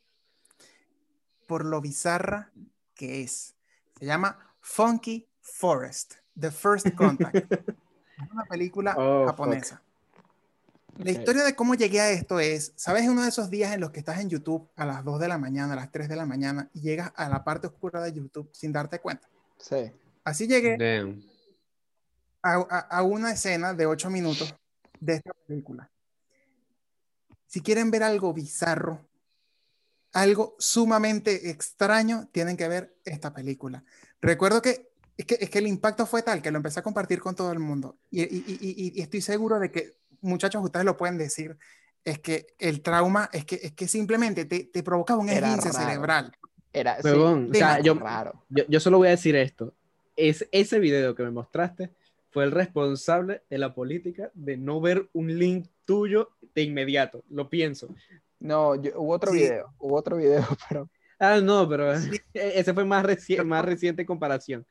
[1.48, 2.52] por lo bizarra
[2.94, 3.56] que es.
[3.98, 7.52] Se llama Funky Forest, The First Contact.
[7.52, 9.82] es una película Oh, japonesa.
[11.00, 13.90] La historia de cómo llegué a esto es, ¿sabes uno de esos días en los
[13.90, 16.28] que estás en YouTube a las 2 de la mañana, a las 3 de la
[16.28, 19.28] mañana y llegas a la parte oscura de YouTube sin darte cuenta?
[19.58, 19.92] Sí.
[20.24, 20.78] Así llegué
[22.44, 24.54] a, a- a una escena de 8 minutos
[25.00, 25.90] de esta película.
[27.56, 29.08] Si quieren ver algo bizarro,
[30.12, 33.82] algo sumamente extraño, tienen que ver esta película.
[34.20, 37.22] Recuerdo que es que, es que el impacto fue tal que lo empecé a compartir
[37.22, 37.98] con todo el mundo.
[38.12, 41.58] Y, y- y- y- y estoy seguro de que, muchachos, ustedes lo pueden decir,
[42.04, 46.36] es que el trauma es que, es que simplemente te, te provocaba un esguince cerebral.
[46.74, 48.44] Era sí, o sea, yo, raro.
[48.50, 49.74] yo, yo solo voy a decir esto.
[50.18, 51.94] Es, ese video que me mostraste
[52.32, 57.24] fue el responsable de la política de no ver un link tuyo de inmediato.
[57.30, 57.94] Lo pienso.
[58.40, 59.40] No, yo- hubo otro Sí.
[59.40, 60.90] video, hubo otro video, pero
[61.20, 62.10] Ah, no, pero Sí.
[62.34, 64.66] ese fue más, reci- más reciente en comparación.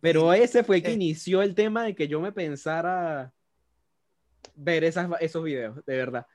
[0.00, 3.32] Pero ese fue el que inició el tema de que yo me pensara
[4.54, 6.26] ver esas, esos videos, de verdad.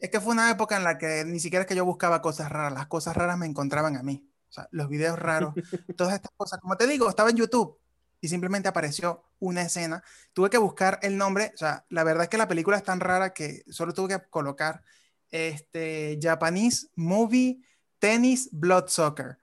[0.00, 2.50] Es que fue una época en la que ni siquiera es que yo buscaba cosas
[2.50, 4.26] raras, las cosas raras me encontraban a mí.
[4.48, 5.54] O sea, los videos raros,
[5.96, 6.58] todas estas cosas.
[6.60, 7.78] Como te digo, estaba en YouTube
[8.20, 10.02] y simplemente apareció una escena.
[10.32, 11.52] Tuve que buscar el nombre.
[11.54, 14.28] O sea, la verdad es que la película es tan rara que solo tuve que
[14.28, 14.82] colocar
[15.30, 17.60] este Japanese Movie
[17.98, 19.38] Tennis Blood Soccer.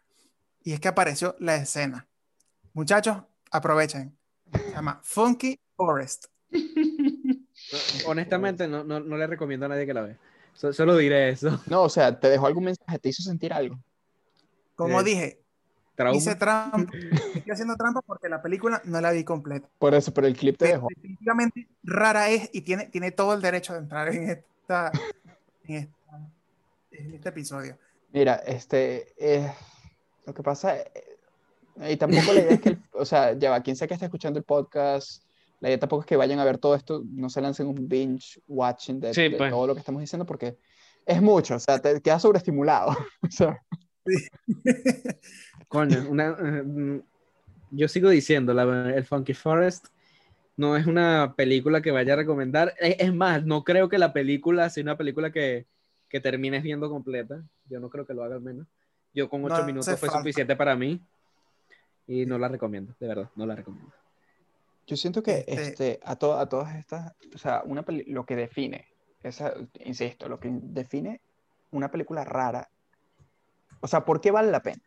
[0.64, 2.08] Y es que apareció la escena.
[2.74, 3.18] Muchachos,
[3.52, 4.18] aprovechen.
[4.54, 6.26] Se llama Funky Forest.
[8.06, 10.18] Honestamente, no, no, no le recomiendo a nadie que la vea.
[10.54, 11.62] So- solo diré eso.
[11.68, 13.80] no, o sea, te dejó algún mensaje, te hizo sentir algo.
[14.76, 15.42] Como Eh, dije,
[15.98, 16.16] Trauma.
[16.16, 16.92] hice trampa.
[17.36, 19.68] Estoy haciendo trampa porque la película no la vi completa.
[19.80, 20.88] Por eso, pero el clip te dejó.
[20.96, 24.92] definitivamente rara es y tiene, tiene todo el derecho de entrar en, esta,
[25.66, 26.30] en, esta-
[26.92, 27.78] en este episodio.
[28.14, 29.52] Mira, este, eh,
[30.28, 31.18] lo que pasa, eh,
[31.90, 34.06] y tampoco la idea es que, el- o sea, ya va, quien sea que esté
[34.06, 35.24] escuchando el podcast,
[35.60, 38.40] la idea tampoco es que vayan a ver todo esto, no se lancen un binge
[38.48, 39.50] watching de, Sí, de pues.
[39.52, 40.58] todo lo que estamos diciendo, porque
[41.08, 42.96] es mucho, o sea, te quedas sobreestimulado.
[43.24, 43.60] O sea,
[45.68, 47.00] Coño, una, eh, mm,
[47.72, 49.88] yo sigo diciendo, la- el Funky Forest
[50.56, 52.74] no es una película que vaya a recomendar.
[52.80, 55.66] Es, es más, no creo que la película sea una película que,
[56.10, 57.44] que termines viendo completa.
[57.70, 58.66] Yo no creo que lo haga al menos.
[59.14, 60.20] Yo con No ocho hace minutos fue falta.
[60.20, 61.02] suficiente para mí
[62.08, 63.92] y no la recomiendo, de verdad, no la recomiendo.
[64.86, 68.38] yo siento que Este- este, a, to- a todas estas, o sea, una lo que
[68.38, 68.88] define,
[69.22, 69.54] esa,
[69.84, 71.20] insisto, lo que define
[71.72, 72.70] una película rara,
[73.82, 74.82] o sea, ¿por qué vale la pena?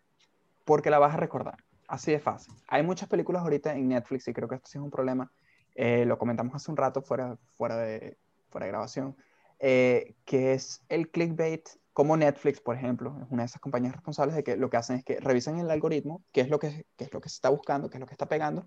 [0.71, 1.57] Porque la vas a recordar,
[1.89, 2.55] así de fácil.
[2.69, 5.29] Hay muchas películas ahorita en Netflix y creo que esto sí es un problema,
[5.75, 8.17] eh, lo comentamos hace un rato fuera, fuera, de,
[8.51, 9.17] fuera de grabación,
[9.59, 14.37] eh, que es el clickbait, como Netflix, por ejemplo, es una de esas compañías responsables
[14.37, 17.03] de que lo que hacen es que revisan el algoritmo, qué es lo que, qué
[17.03, 18.65] es lo que se está buscando, qué es lo que está pegando,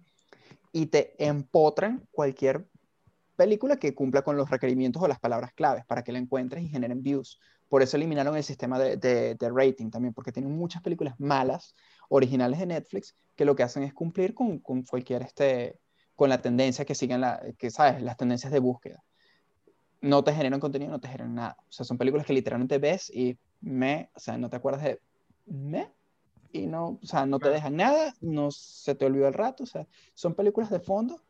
[0.74, 2.68] y te empotran cualquier
[3.38, 6.68] película que cumpla con los requerimientos o las palabras claves para que la encuentres y
[6.68, 7.40] generen views.
[7.70, 11.76] Por eso eliminaron el sistema de, de- de rating también, porque tienen muchas películas malas,
[12.10, 15.80] originales de Netflix, que lo que hacen es cumplir con, con cualquier, este,
[16.16, 19.04] con la tendencia que siguen, la, que sabes, las tendencias de búsqueda.
[20.02, 21.58] No te generan contenido, no te generan nada.
[21.60, 25.02] O sea, son películas que literalmente ves y me, o sea, no te acuerdas de
[25.46, 25.92] me,
[26.52, 29.68] y no, o sea, no te dejan nada, no se te olvidó el rato, o
[29.68, 31.22] sea, son películas de fondo,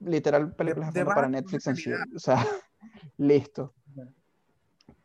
[0.00, 2.16] literal películas de, de fondo para Netflix chill, calidad.
[2.16, 2.46] o sea,
[3.18, 3.74] listo.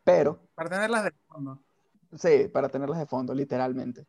[0.02, 1.62] Pero, Para tenerlas de fondo.
[2.14, 4.06] sí, para tenerlas de fondo, literalmente.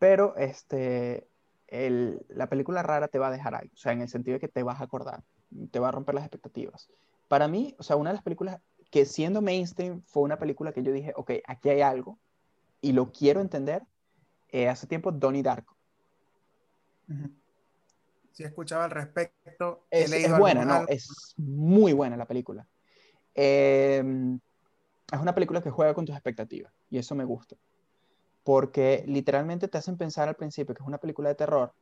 [0.00, 1.28] Pero, este,
[1.68, 4.40] el- la película rara te va a dejar algo, o sea, en el sentido de
[4.40, 5.22] que te vas a acordar,
[5.70, 6.88] te va a romper las expectativas.
[7.28, 8.60] Para mí, o sea, una de las películas
[8.90, 12.18] que siendo mainstream fue una película que yo dije, ok, aquí hay algo
[12.80, 13.84] y lo quiero entender,
[14.48, 15.76] eh, hace tiempo Donnie Darko.
[18.38, 19.86] He escuchado al respecto.
[19.90, 20.86] Es, buena, ¿no?
[20.88, 22.66] Es muy buena la película.
[23.34, 24.02] Eh,
[25.12, 27.56] es una película que juega con tus expectativas y eso me gusta.
[28.50, 31.72] Porque literalmente te hacen pensar al principio que es una película de terror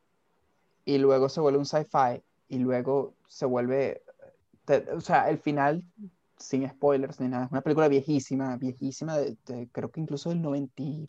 [0.84, 4.02] y luego se vuelve un sci-fi y luego se vuelve,
[4.66, 5.82] te- o sea, el final,
[6.38, 10.42] sin spoilers ni nada, es una película viejísima, viejísima, de, de- creo que incluso del
[10.42, 11.08] 90, y-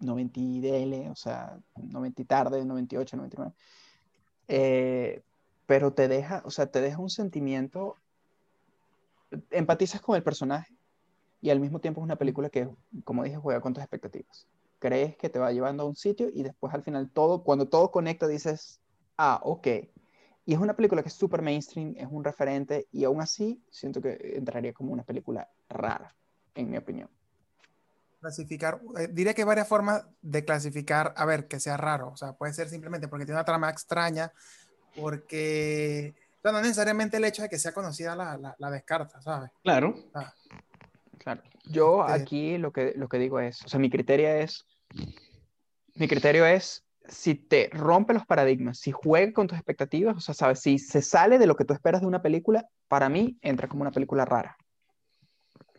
[0.00, 3.54] 90 y DL, o sea, 90 y tarde, 98, 99.
[4.48, 5.22] Eh,
[5.66, 7.96] pero te deja, o sea, te deja un sentimiento,
[9.50, 10.74] empatizas con el personaje,
[11.42, 12.68] y al mismo tiempo es una película que,
[13.04, 14.48] como dije, juega con tus expectativas.
[14.82, 17.92] Crees que te va llevando a un sitio y después al final todo, cuando todo
[17.92, 18.80] conecta dices,
[19.16, 19.68] ah, ok.
[20.44, 24.02] Y es una película que es súper mainstream, es un referente y aún así siento
[24.02, 26.12] que entraría como una película rara,
[26.56, 27.08] en mi opinión.
[28.20, 32.08] Clasificar, eh, diría que hay varias formas de clasificar, a ver, que sea raro.
[32.08, 34.32] O sea, puede ser simplemente porque tiene una trama extraña,
[34.96, 36.12] porque
[36.42, 39.52] no necesariamente el hecho de que sea conocida la, la, descarta, ¿sabes?
[39.62, 39.94] Claro.
[41.18, 41.42] Claro.
[41.66, 44.66] Yo Este- aquí lo que, lo que digo es, o sea, mi criterio es,
[45.94, 50.34] mi criterio es si te rompe los paradigmas, si juega con tus expectativas, o sea,
[50.34, 53.68] sabes, si se sale de lo que tú esperas de una película, para mí entra
[53.68, 54.56] como una película rara.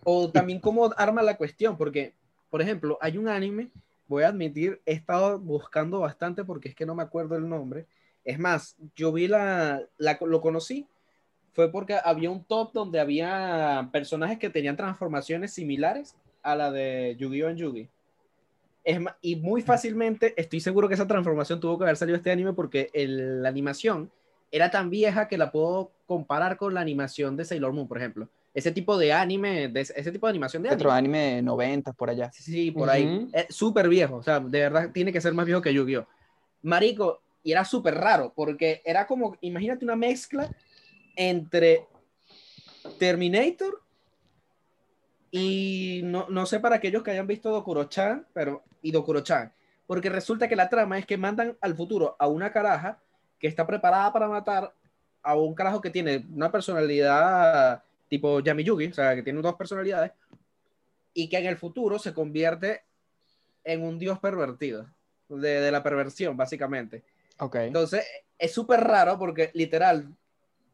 [0.03, 2.13] O también cómo arma la cuestión, porque,
[2.49, 3.71] por ejemplo, hay un anime,
[4.07, 7.87] voy a admitir, he estado buscando bastante porque es que no me acuerdo el nombre.
[8.25, 10.87] Es más, yo vi la, la- lo conocí,
[11.53, 17.15] fue porque había un top donde había personajes que tenían transformaciones similares a la de
[17.17, 17.49] Yu-Gi-Oh!
[17.49, 17.89] en Yu-Gi.
[18.83, 22.53] Es y muy fácilmente estoy seguro que esa transformación tuvo que haber salido este anime
[22.53, 24.11] porque el- la animación
[24.51, 28.27] era tan vieja que la puedo comparar con la animación de Sailor Moon, por ejemplo.
[28.53, 31.29] Ese tipo de anime, de ese tipo de animación de Otro anime.
[31.37, 32.31] anime 90 por allá.
[32.31, 33.27] Sí, por ahí.
[33.33, 36.05] Es súper viejo, o sea, de verdad tiene que ser más viejo que Yu-Gi-Oh!
[36.61, 40.49] Marico, y era súper raro, porque era como, imagínate una mezcla
[41.15, 41.87] entre
[42.99, 43.81] Terminator
[45.31, 49.51] y no, no sé para aquellos que hayan visto Dokuro-chan, pero, y Dokuro-chan,
[49.87, 53.01] porque resulta que la trama es que mandan al futuro a una caraja
[53.39, 54.71] que está preparada para matar
[55.23, 57.81] a un carajo que tiene una personalidad
[58.13, 60.11] tipo Yami Yugi, o sea, que tiene dos personalidades,
[61.15, 62.83] y que en el futuro se convierte
[63.63, 64.87] en un dios pervertido,
[65.29, 67.03] de, de la perversión, básicamente.
[67.39, 67.55] Ok.
[67.55, 68.05] Entonces,
[68.37, 70.13] es súper raro porque literal,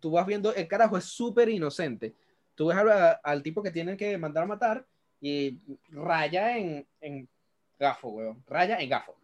[0.01, 2.13] tú vas viendo, el carajo es súper inocente.
[2.55, 4.85] Tú ves al, al tipo que tienen que mandar a matar
[5.21, 5.59] y
[5.91, 7.29] raya en, en
[7.79, 8.43] gafo, weón.
[8.47, 9.15] Raya en gafo.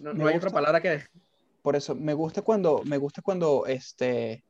[0.00, 1.02] No, hay otra palabra que...
[1.62, 4.44] Por eso, me gusta cuando, me gusta cuando, este,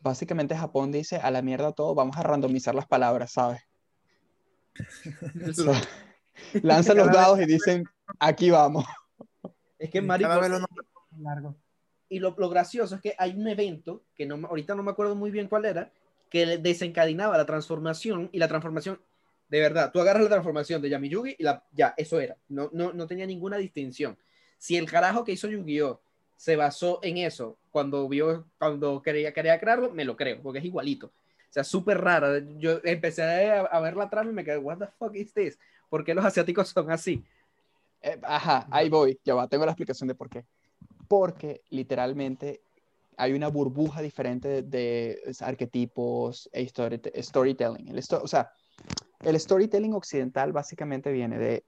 [0.00, 3.62] básicamente Japón dice, a la mierda todo, vamos a randomizar las palabras, ¿sabes?
[5.48, 5.80] O sea,
[6.62, 7.84] lanzan los dados y dicen,
[8.20, 8.84] aquí vamos.
[9.78, 10.30] Es que, marico,
[11.18, 11.56] largos.
[12.08, 15.16] y lo, lo gracioso es que hay un evento, que no, ahorita no me acuerdo
[15.16, 15.90] muy bien cuál era,
[16.30, 19.00] que desencadenaba la transformación y la transformación,
[19.48, 22.92] de verdad, tú agarras la transformación de Yami Yugi y ya, eso era, no, no,
[22.92, 24.16] no tenía ninguna distinción.
[24.58, 26.00] Si el carajo que hizo Yu-Gi-Oh!
[26.36, 30.64] se basó en eso cuando vio, cuando quería, quería crearlo, me lo creo, porque es
[30.64, 31.08] igualito.
[31.08, 32.40] O sea, súper rara.
[32.58, 35.58] Yo empecé a, a ver la trama y me quedé, what the fuck is this?
[35.88, 37.24] ¿Por qué los asiáticos son así?
[38.02, 40.44] Eh, ajá, ahí voy, ya va, tengo la explicación de por qué.
[41.08, 42.60] Porque literalmente
[43.16, 47.88] hay una burbuja diferente de, arquetipos e story- storytelling.
[47.88, 48.52] El sto- o sea,
[49.20, 51.64] el storytelling occidental básicamente viene de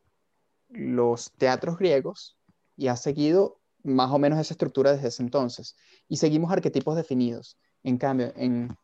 [0.68, 2.38] los teatros griegos
[2.76, 5.76] y ha seguido más o menos esa estructura desde ese entonces.
[6.08, 7.58] Y seguimos arquetipos definidos.
[7.82, 8.76] En cambio, en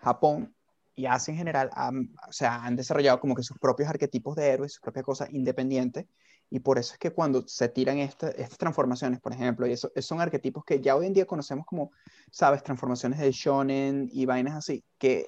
[0.00, 0.54] Japón
[0.94, 4.48] y Asia en general, han, o sea, han desarrollado como que sus propios arquetipos de
[4.48, 6.06] héroes, sus propias cosas independientes.
[6.50, 9.90] Y por eso es que cuando se tiran esta- estas transformaciones, por ejemplo, y eso,
[10.00, 11.92] son arquetipos que ya hoy en día conocemos como,
[12.30, 15.26] sabes, transformaciones de shonen y vainas así, que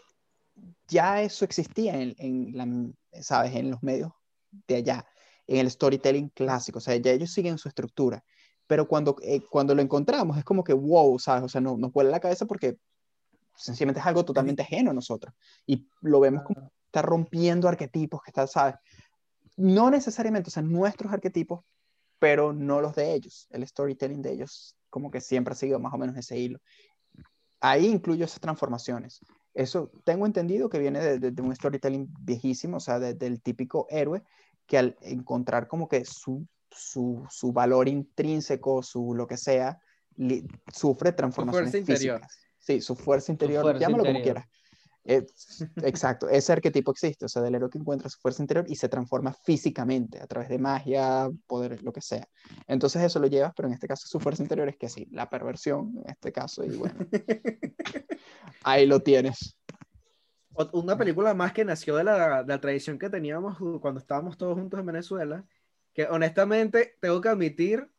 [0.88, 4.12] ya eso existía en, en la, sabes, en los medios
[4.68, 5.07] de allá,
[5.46, 8.24] en el storytelling clásico, o sea, ya ellos siguen su estructura,
[8.66, 11.92] pero cuando, eh, cuando lo encontramos es como que, wow, sabes, o sea, no, nos
[11.92, 12.78] vuela la cabeza porque
[13.57, 15.34] sencillamente es algo totalmente ajeno a nosotros.
[15.66, 18.76] Y lo vemos como está rompiendo arquetipos, que está, sabes,
[19.57, 21.64] no necesariamente, o sea, nuestros arquetipos,
[22.18, 25.92] pero no los de ellos, el storytelling de ellos como que siempre ha seguido más
[25.92, 26.61] o menos ese hilo.
[27.61, 29.20] Ahí incluyo esas transformaciones.
[29.55, 33.40] Eso tengo entendido que viene de, de- de un storytelling viejísimo, o sea, de- del
[33.40, 34.22] típico héroe
[34.66, 39.78] que al encontrar como que su, su, su valor intrínseco, su lo que sea,
[40.16, 42.20] li- sufre transformaciones fuerza interior.
[42.20, 42.40] físicas.
[42.59, 44.42] Sí, su fuerza interior, fuerza llámalo como interior.
[44.42, 44.64] quieras.
[45.07, 45.26] Eh,
[45.82, 48.88] exacto, ese arquetipo existe, o sea, del héroe que encuentra su fuerza interior y se
[48.88, 52.26] transforma físicamente a través de magia, poder, lo que sea.
[52.66, 55.28] Entonces eso lo llevas, pero en este caso su fuerza interior es que sí, la
[55.28, 56.94] perversión en este caso, y bueno,
[58.64, 59.59] ahí lo tienes.
[60.72, 64.55] Una película más que nació de la, de la tradición que teníamos cuando estábamos todos
[64.55, 65.44] juntos en Venezuela,
[65.92, 67.90] que honestamente tengo que admitir,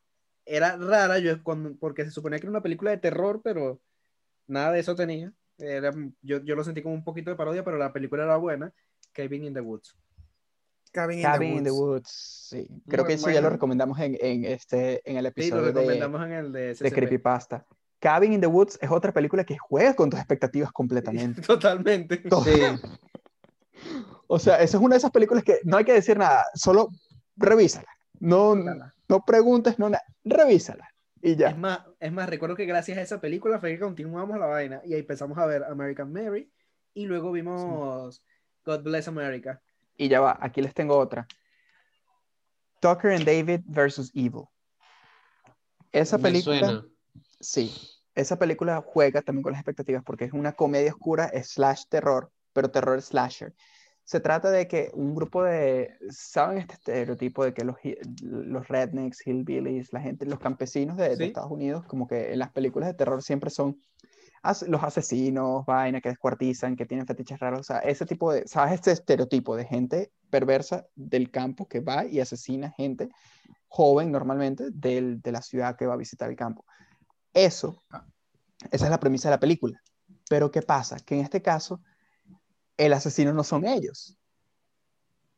[0.45, 3.79] era rara, yo, cuando, porque se suponía que era una película de terror, pero
[4.47, 5.33] nada de eso tenía.
[5.57, 5.91] Era,
[6.21, 8.73] yo, yo lo sentí como un poquito de parodia, pero la película era buena,
[9.13, 9.95] Cabin in the Woods.
[10.91, 11.89] Cabin, Cabin in the Woods.
[11.89, 12.67] Woods, sí.
[12.87, 15.61] Creo Muy que eso ya lo recomendamos en, en este, en el Sí, lo episodio
[15.63, 16.91] de, recomendamos en el de de.
[16.91, 17.65] Creepypasta.
[17.99, 21.41] Cabin in the Woods es otra película que juega con tus expectativas completamente.
[21.41, 22.21] Totalmente.
[22.21, 22.61] Sí.
[24.27, 26.89] O sea, esa es una de esas películas que no hay que decir nada, solo
[27.35, 27.87] revísala.
[28.19, 30.89] No, no preguntes, no nada, revísala.
[31.26, 31.49] Y ya.
[31.49, 34.82] Es más, es más, recuerdo que gracias a esa película fue que continuamos la vaina
[34.86, 36.51] y ahí empezamos a ver American Mary
[36.93, 38.23] y luego vimos
[38.63, 39.59] God Bless America.
[39.97, 41.28] Y ya va, aquí les tengo otra.
[42.80, 44.43] Tucker and David versus Evil.
[45.91, 46.86] Esa Me película, suena.
[47.39, 47.73] sí,
[48.13, 52.69] esa película juega también con las expectativas porque es una comedia oscura slash terror, pero
[52.69, 53.55] terror slasher.
[54.05, 57.75] Se trata de que un grupo de, ¿saben este estereotipo de que los,
[58.21, 61.15] los rednecks, hillbillies, la gente, los campesinos de.
[61.25, 63.81] Estados Unidos, como que en las películas de terror siempre son
[64.43, 68.47] as- los asesinos, vaina, que descuartizan, que tienen fetiches raros, o sea, ese tipo de,
[68.47, 68.75] ¿sabes?
[68.75, 73.09] Este estereotipo de gente perversa del campo que va y asesina gente
[73.67, 76.63] joven normalmente del- de la ciudad que va a visitar el campo.
[77.33, 77.83] Eso,
[78.71, 79.81] esa es la premisa de la película.
[80.29, 80.97] Pero ¿qué pasa?
[80.99, 81.81] Que en este caso,
[82.78, 84.17] el asesino no son ellos.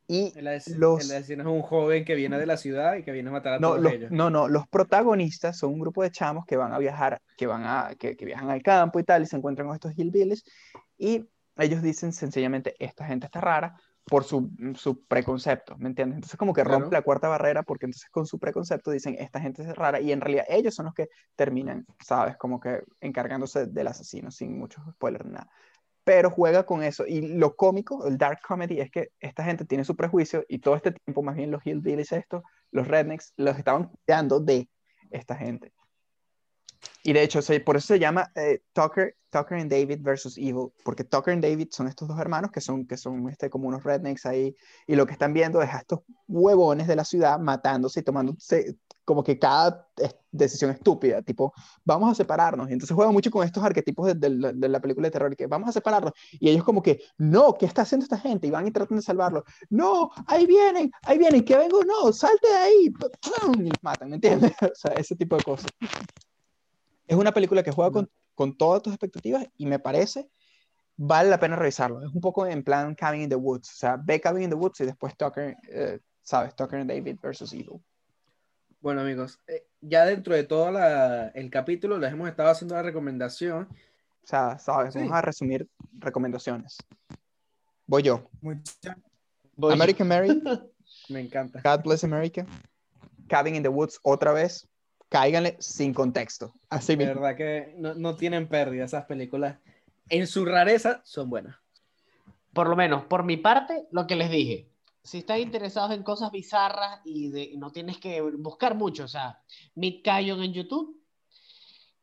[0.10, 0.46] Y El,
[0.78, 1.10] los...
[1.10, 3.56] el asesino es un joven que viene de la ciudad y que viene a matar
[3.56, 4.12] a No, todos los, ellos.
[4.12, 7.64] no, no, los protagonistas son un grupo de chamos que van a viajar, que van
[7.66, 10.46] a, que, que viajan al campo y tal, y se encuentran con estos hillbillies,
[10.98, 11.26] y
[11.58, 13.76] ellos dicen sencillamente, esta gente está rara
[14.06, 16.16] por su, su preconcepto, ¿me entiendes?
[16.18, 16.80] Entonces como que Claro.
[16.80, 20.14] rompe la cuarta barrera, porque entonces con su preconcepto dicen, esta gente es rara, y
[20.14, 22.38] en realidad ellos son los que terminan, ¿sabes?
[22.38, 25.50] Como que encargándose del asesino, sin muchos spoilers nada.
[26.08, 29.84] Pero juega con eso, y lo cómico, el dark comedy, es que esta gente tiene
[29.84, 33.92] su prejuicio, y todo este tiempo más bien los hillbillies estos, los rednecks, los estaban
[34.06, 34.70] cuidando de
[35.12, 35.74] esta gente.
[37.04, 41.04] Y de hecho, por eso se llama eh, Tucker, Tucker and David versus Evil, porque
[41.04, 44.26] Tucker and David son estos dos hermanos que son, que son este, como unos rednecks
[44.26, 44.56] ahí,
[44.86, 48.78] y lo que están viendo es a estos huevones de la ciudad matándose y tomándose
[49.08, 49.88] como que cada
[50.32, 51.54] decisión estúpida, tipo,
[51.86, 52.70] vamos a separarnos.
[52.70, 55.48] Y entonces juegan mucho con estos arquetipos de, de de la película de terror, que
[55.48, 56.12] vamos a separarnos.
[56.34, 58.48] Y ellos como que, no, ¿qué está haciendo esta gente?
[58.48, 59.46] Y van y tratan de salvarlo.
[59.70, 62.94] No, ahí vienen, ahí vienen, que vengo, no, salte de ahí.
[63.58, 64.52] Y los matan, ¿me entiendes?
[64.62, 65.72] O sea, ese tipo de cosas.
[67.08, 70.30] Es una película que juega con, con todas tus expectativas y me parece
[70.98, 72.02] vale la pena revisarlo.
[72.02, 73.70] Es un poco en plan Cabin in the Woods.
[73.72, 76.56] O sea, ve Cabin in the Woods y después Tucker, eh, ¿sabes?
[76.56, 77.80] Tucker and David versus Evil.
[78.82, 82.82] Bueno, amigos, eh, ya dentro de todo la- el capítulo les hemos estado haciendo la
[82.84, 83.68] recomendación.
[84.24, 84.94] O sea, ¿sabes?
[84.94, 85.00] Sí.
[85.00, 85.68] Vamos a resumir
[86.00, 86.78] recomendaciones.
[87.86, 88.30] Voy yo.
[88.42, 88.62] Voy-
[89.74, 90.28] American Mary,
[91.10, 91.62] Me encanta.
[91.64, 92.46] God Bless America,
[93.28, 94.68] Cabin in the Woods otra vez.
[95.10, 96.54] Cáiganle sin contexto.
[96.70, 97.22] Así De mismo.
[97.22, 99.58] verdad que no, no tienen pérdida esas películas.
[100.10, 101.56] En su rareza son buenas.
[102.54, 104.70] Por lo menos, por mi parte, lo que les dije.
[105.04, 109.08] Si están interesados en cosas bizarras y, de, y no tienes que buscar mucho, o
[109.08, 109.42] sea,
[109.76, 111.02] Meet Cayon en YouTube.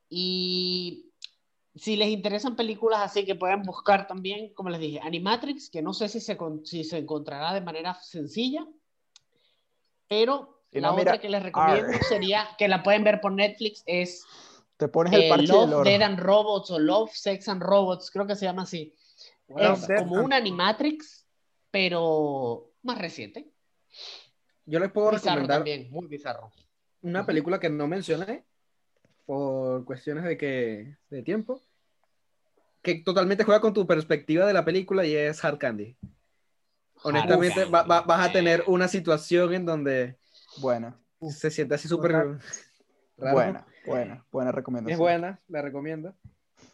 [0.09, 1.11] Y
[1.74, 5.92] si les interesan películas así que pueden buscar también, como les dije, Animatrix, que no
[5.92, 8.66] sé si se, si se encontrará de manera sencilla,
[10.09, 13.83] pero la no, otra mira, que les recomiendo sería, que la pueden ver por Netflix,
[13.87, 14.25] es
[14.77, 15.85] Te pones el eh, parche Love.
[15.85, 18.95] Dead and Robots o Love, Sex and Robots, creo que se llama así.
[19.57, 21.27] Es Death como and- una Animatrix,
[21.70, 23.51] pero más reciente.
[24.66, 26.51] Yo les puedo Bizarro recomendar también, muy bizarro.
[27.03, 28.45] una película que no mencioné
[29.27, 31.61] por cuestiones de que de tiempo
[32.83, 35.97] que totalmente juega con tu perspectiva de la película y es Hard Candy.
[37.03, 38.09] Honestamente, Hard va- va- Candy.
[38.09, 40.16] vas a tener una situación en donde
[40.59, 40.98] Buena,
[41.30, 42.38] se siente así súper raro.
[43.16, 44.92] buena, buena, buena recomendación.
[44.92, 46.14] Es buena, la recomiendo.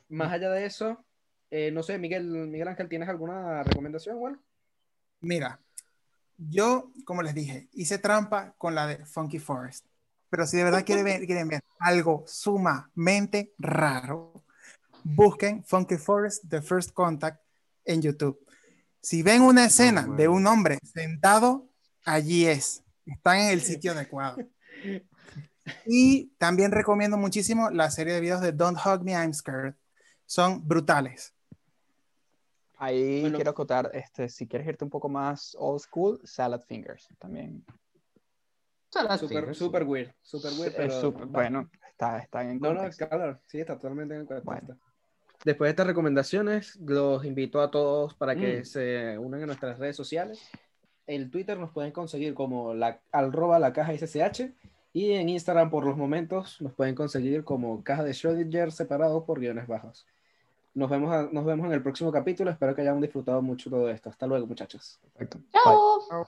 [0.08, 1.04] Más allá de eso,
[1.50, 4.18] eh, no sé, Miguel, Miguel Ángel, ¿tienes alguna recomendación?
[4.18, 4.40] Bueno,
[5.20, 5.60] Mira,
[6.38, 9.86] yo, como les dije, hice trampa con la de Funky Forest.
[10.30, 14.44] Pero si de verdad quieren ver, quieren ver algo sumamente raro,
[15.04, 17.42] busquen Funky Forest The First Contact
[17.84, 18.38] en YouTube.
[19.02, 20.16] Si ven una escena bueno.
[20.16, 21.68] de un hombre sentado,
[22.04, 22.82] allí es.
[23.06, 24.36] Están en el sitio adecuado.
[25.86, 29.74] Y también recomiendo muchísimo la serie de videos de Don't Hug Me, I'm Scared.
[30.26, 31.34] Son brutales.
[32.78, 33.36] Ahí Bueno.
[33.36, 37.64] quiero acotar, este, si quieres irte un poco más old school, Salad Fingers también.
[39.18, 41.00] súper super weird, super weird, Es pero...
[41.00, 44.78] súper- bueno, está, está en No, no, claro, sí, está totalmente en Bueno.
[45.44, 48.64] Después de estas recomendaciones, los invito a todos para que Mm.
[48.64, 50.40] se unan a nuestras redes sociales.
[51.14, 54.52] El Twitter nos pueden conseguir como la, arroba la caja SSH
[54.92, 59.40] y en Instagram por los momentos nos pueden conseguir como caja de Schrödinger separado por
[59.40, 60.06] guiones bajos.
[60.74, 62.50] Nos vemos, a- nos vemos en el próximo capítulo.
[62.50, 64.08] Espero que hayan disfrutado mucho todo esto.
[64.08, 65.00] Hasta luego, muchachos.
[65.14, 65.38] Perfecto.
[65.52, 65.62] Bye.
[66.08, 66.26] Chao.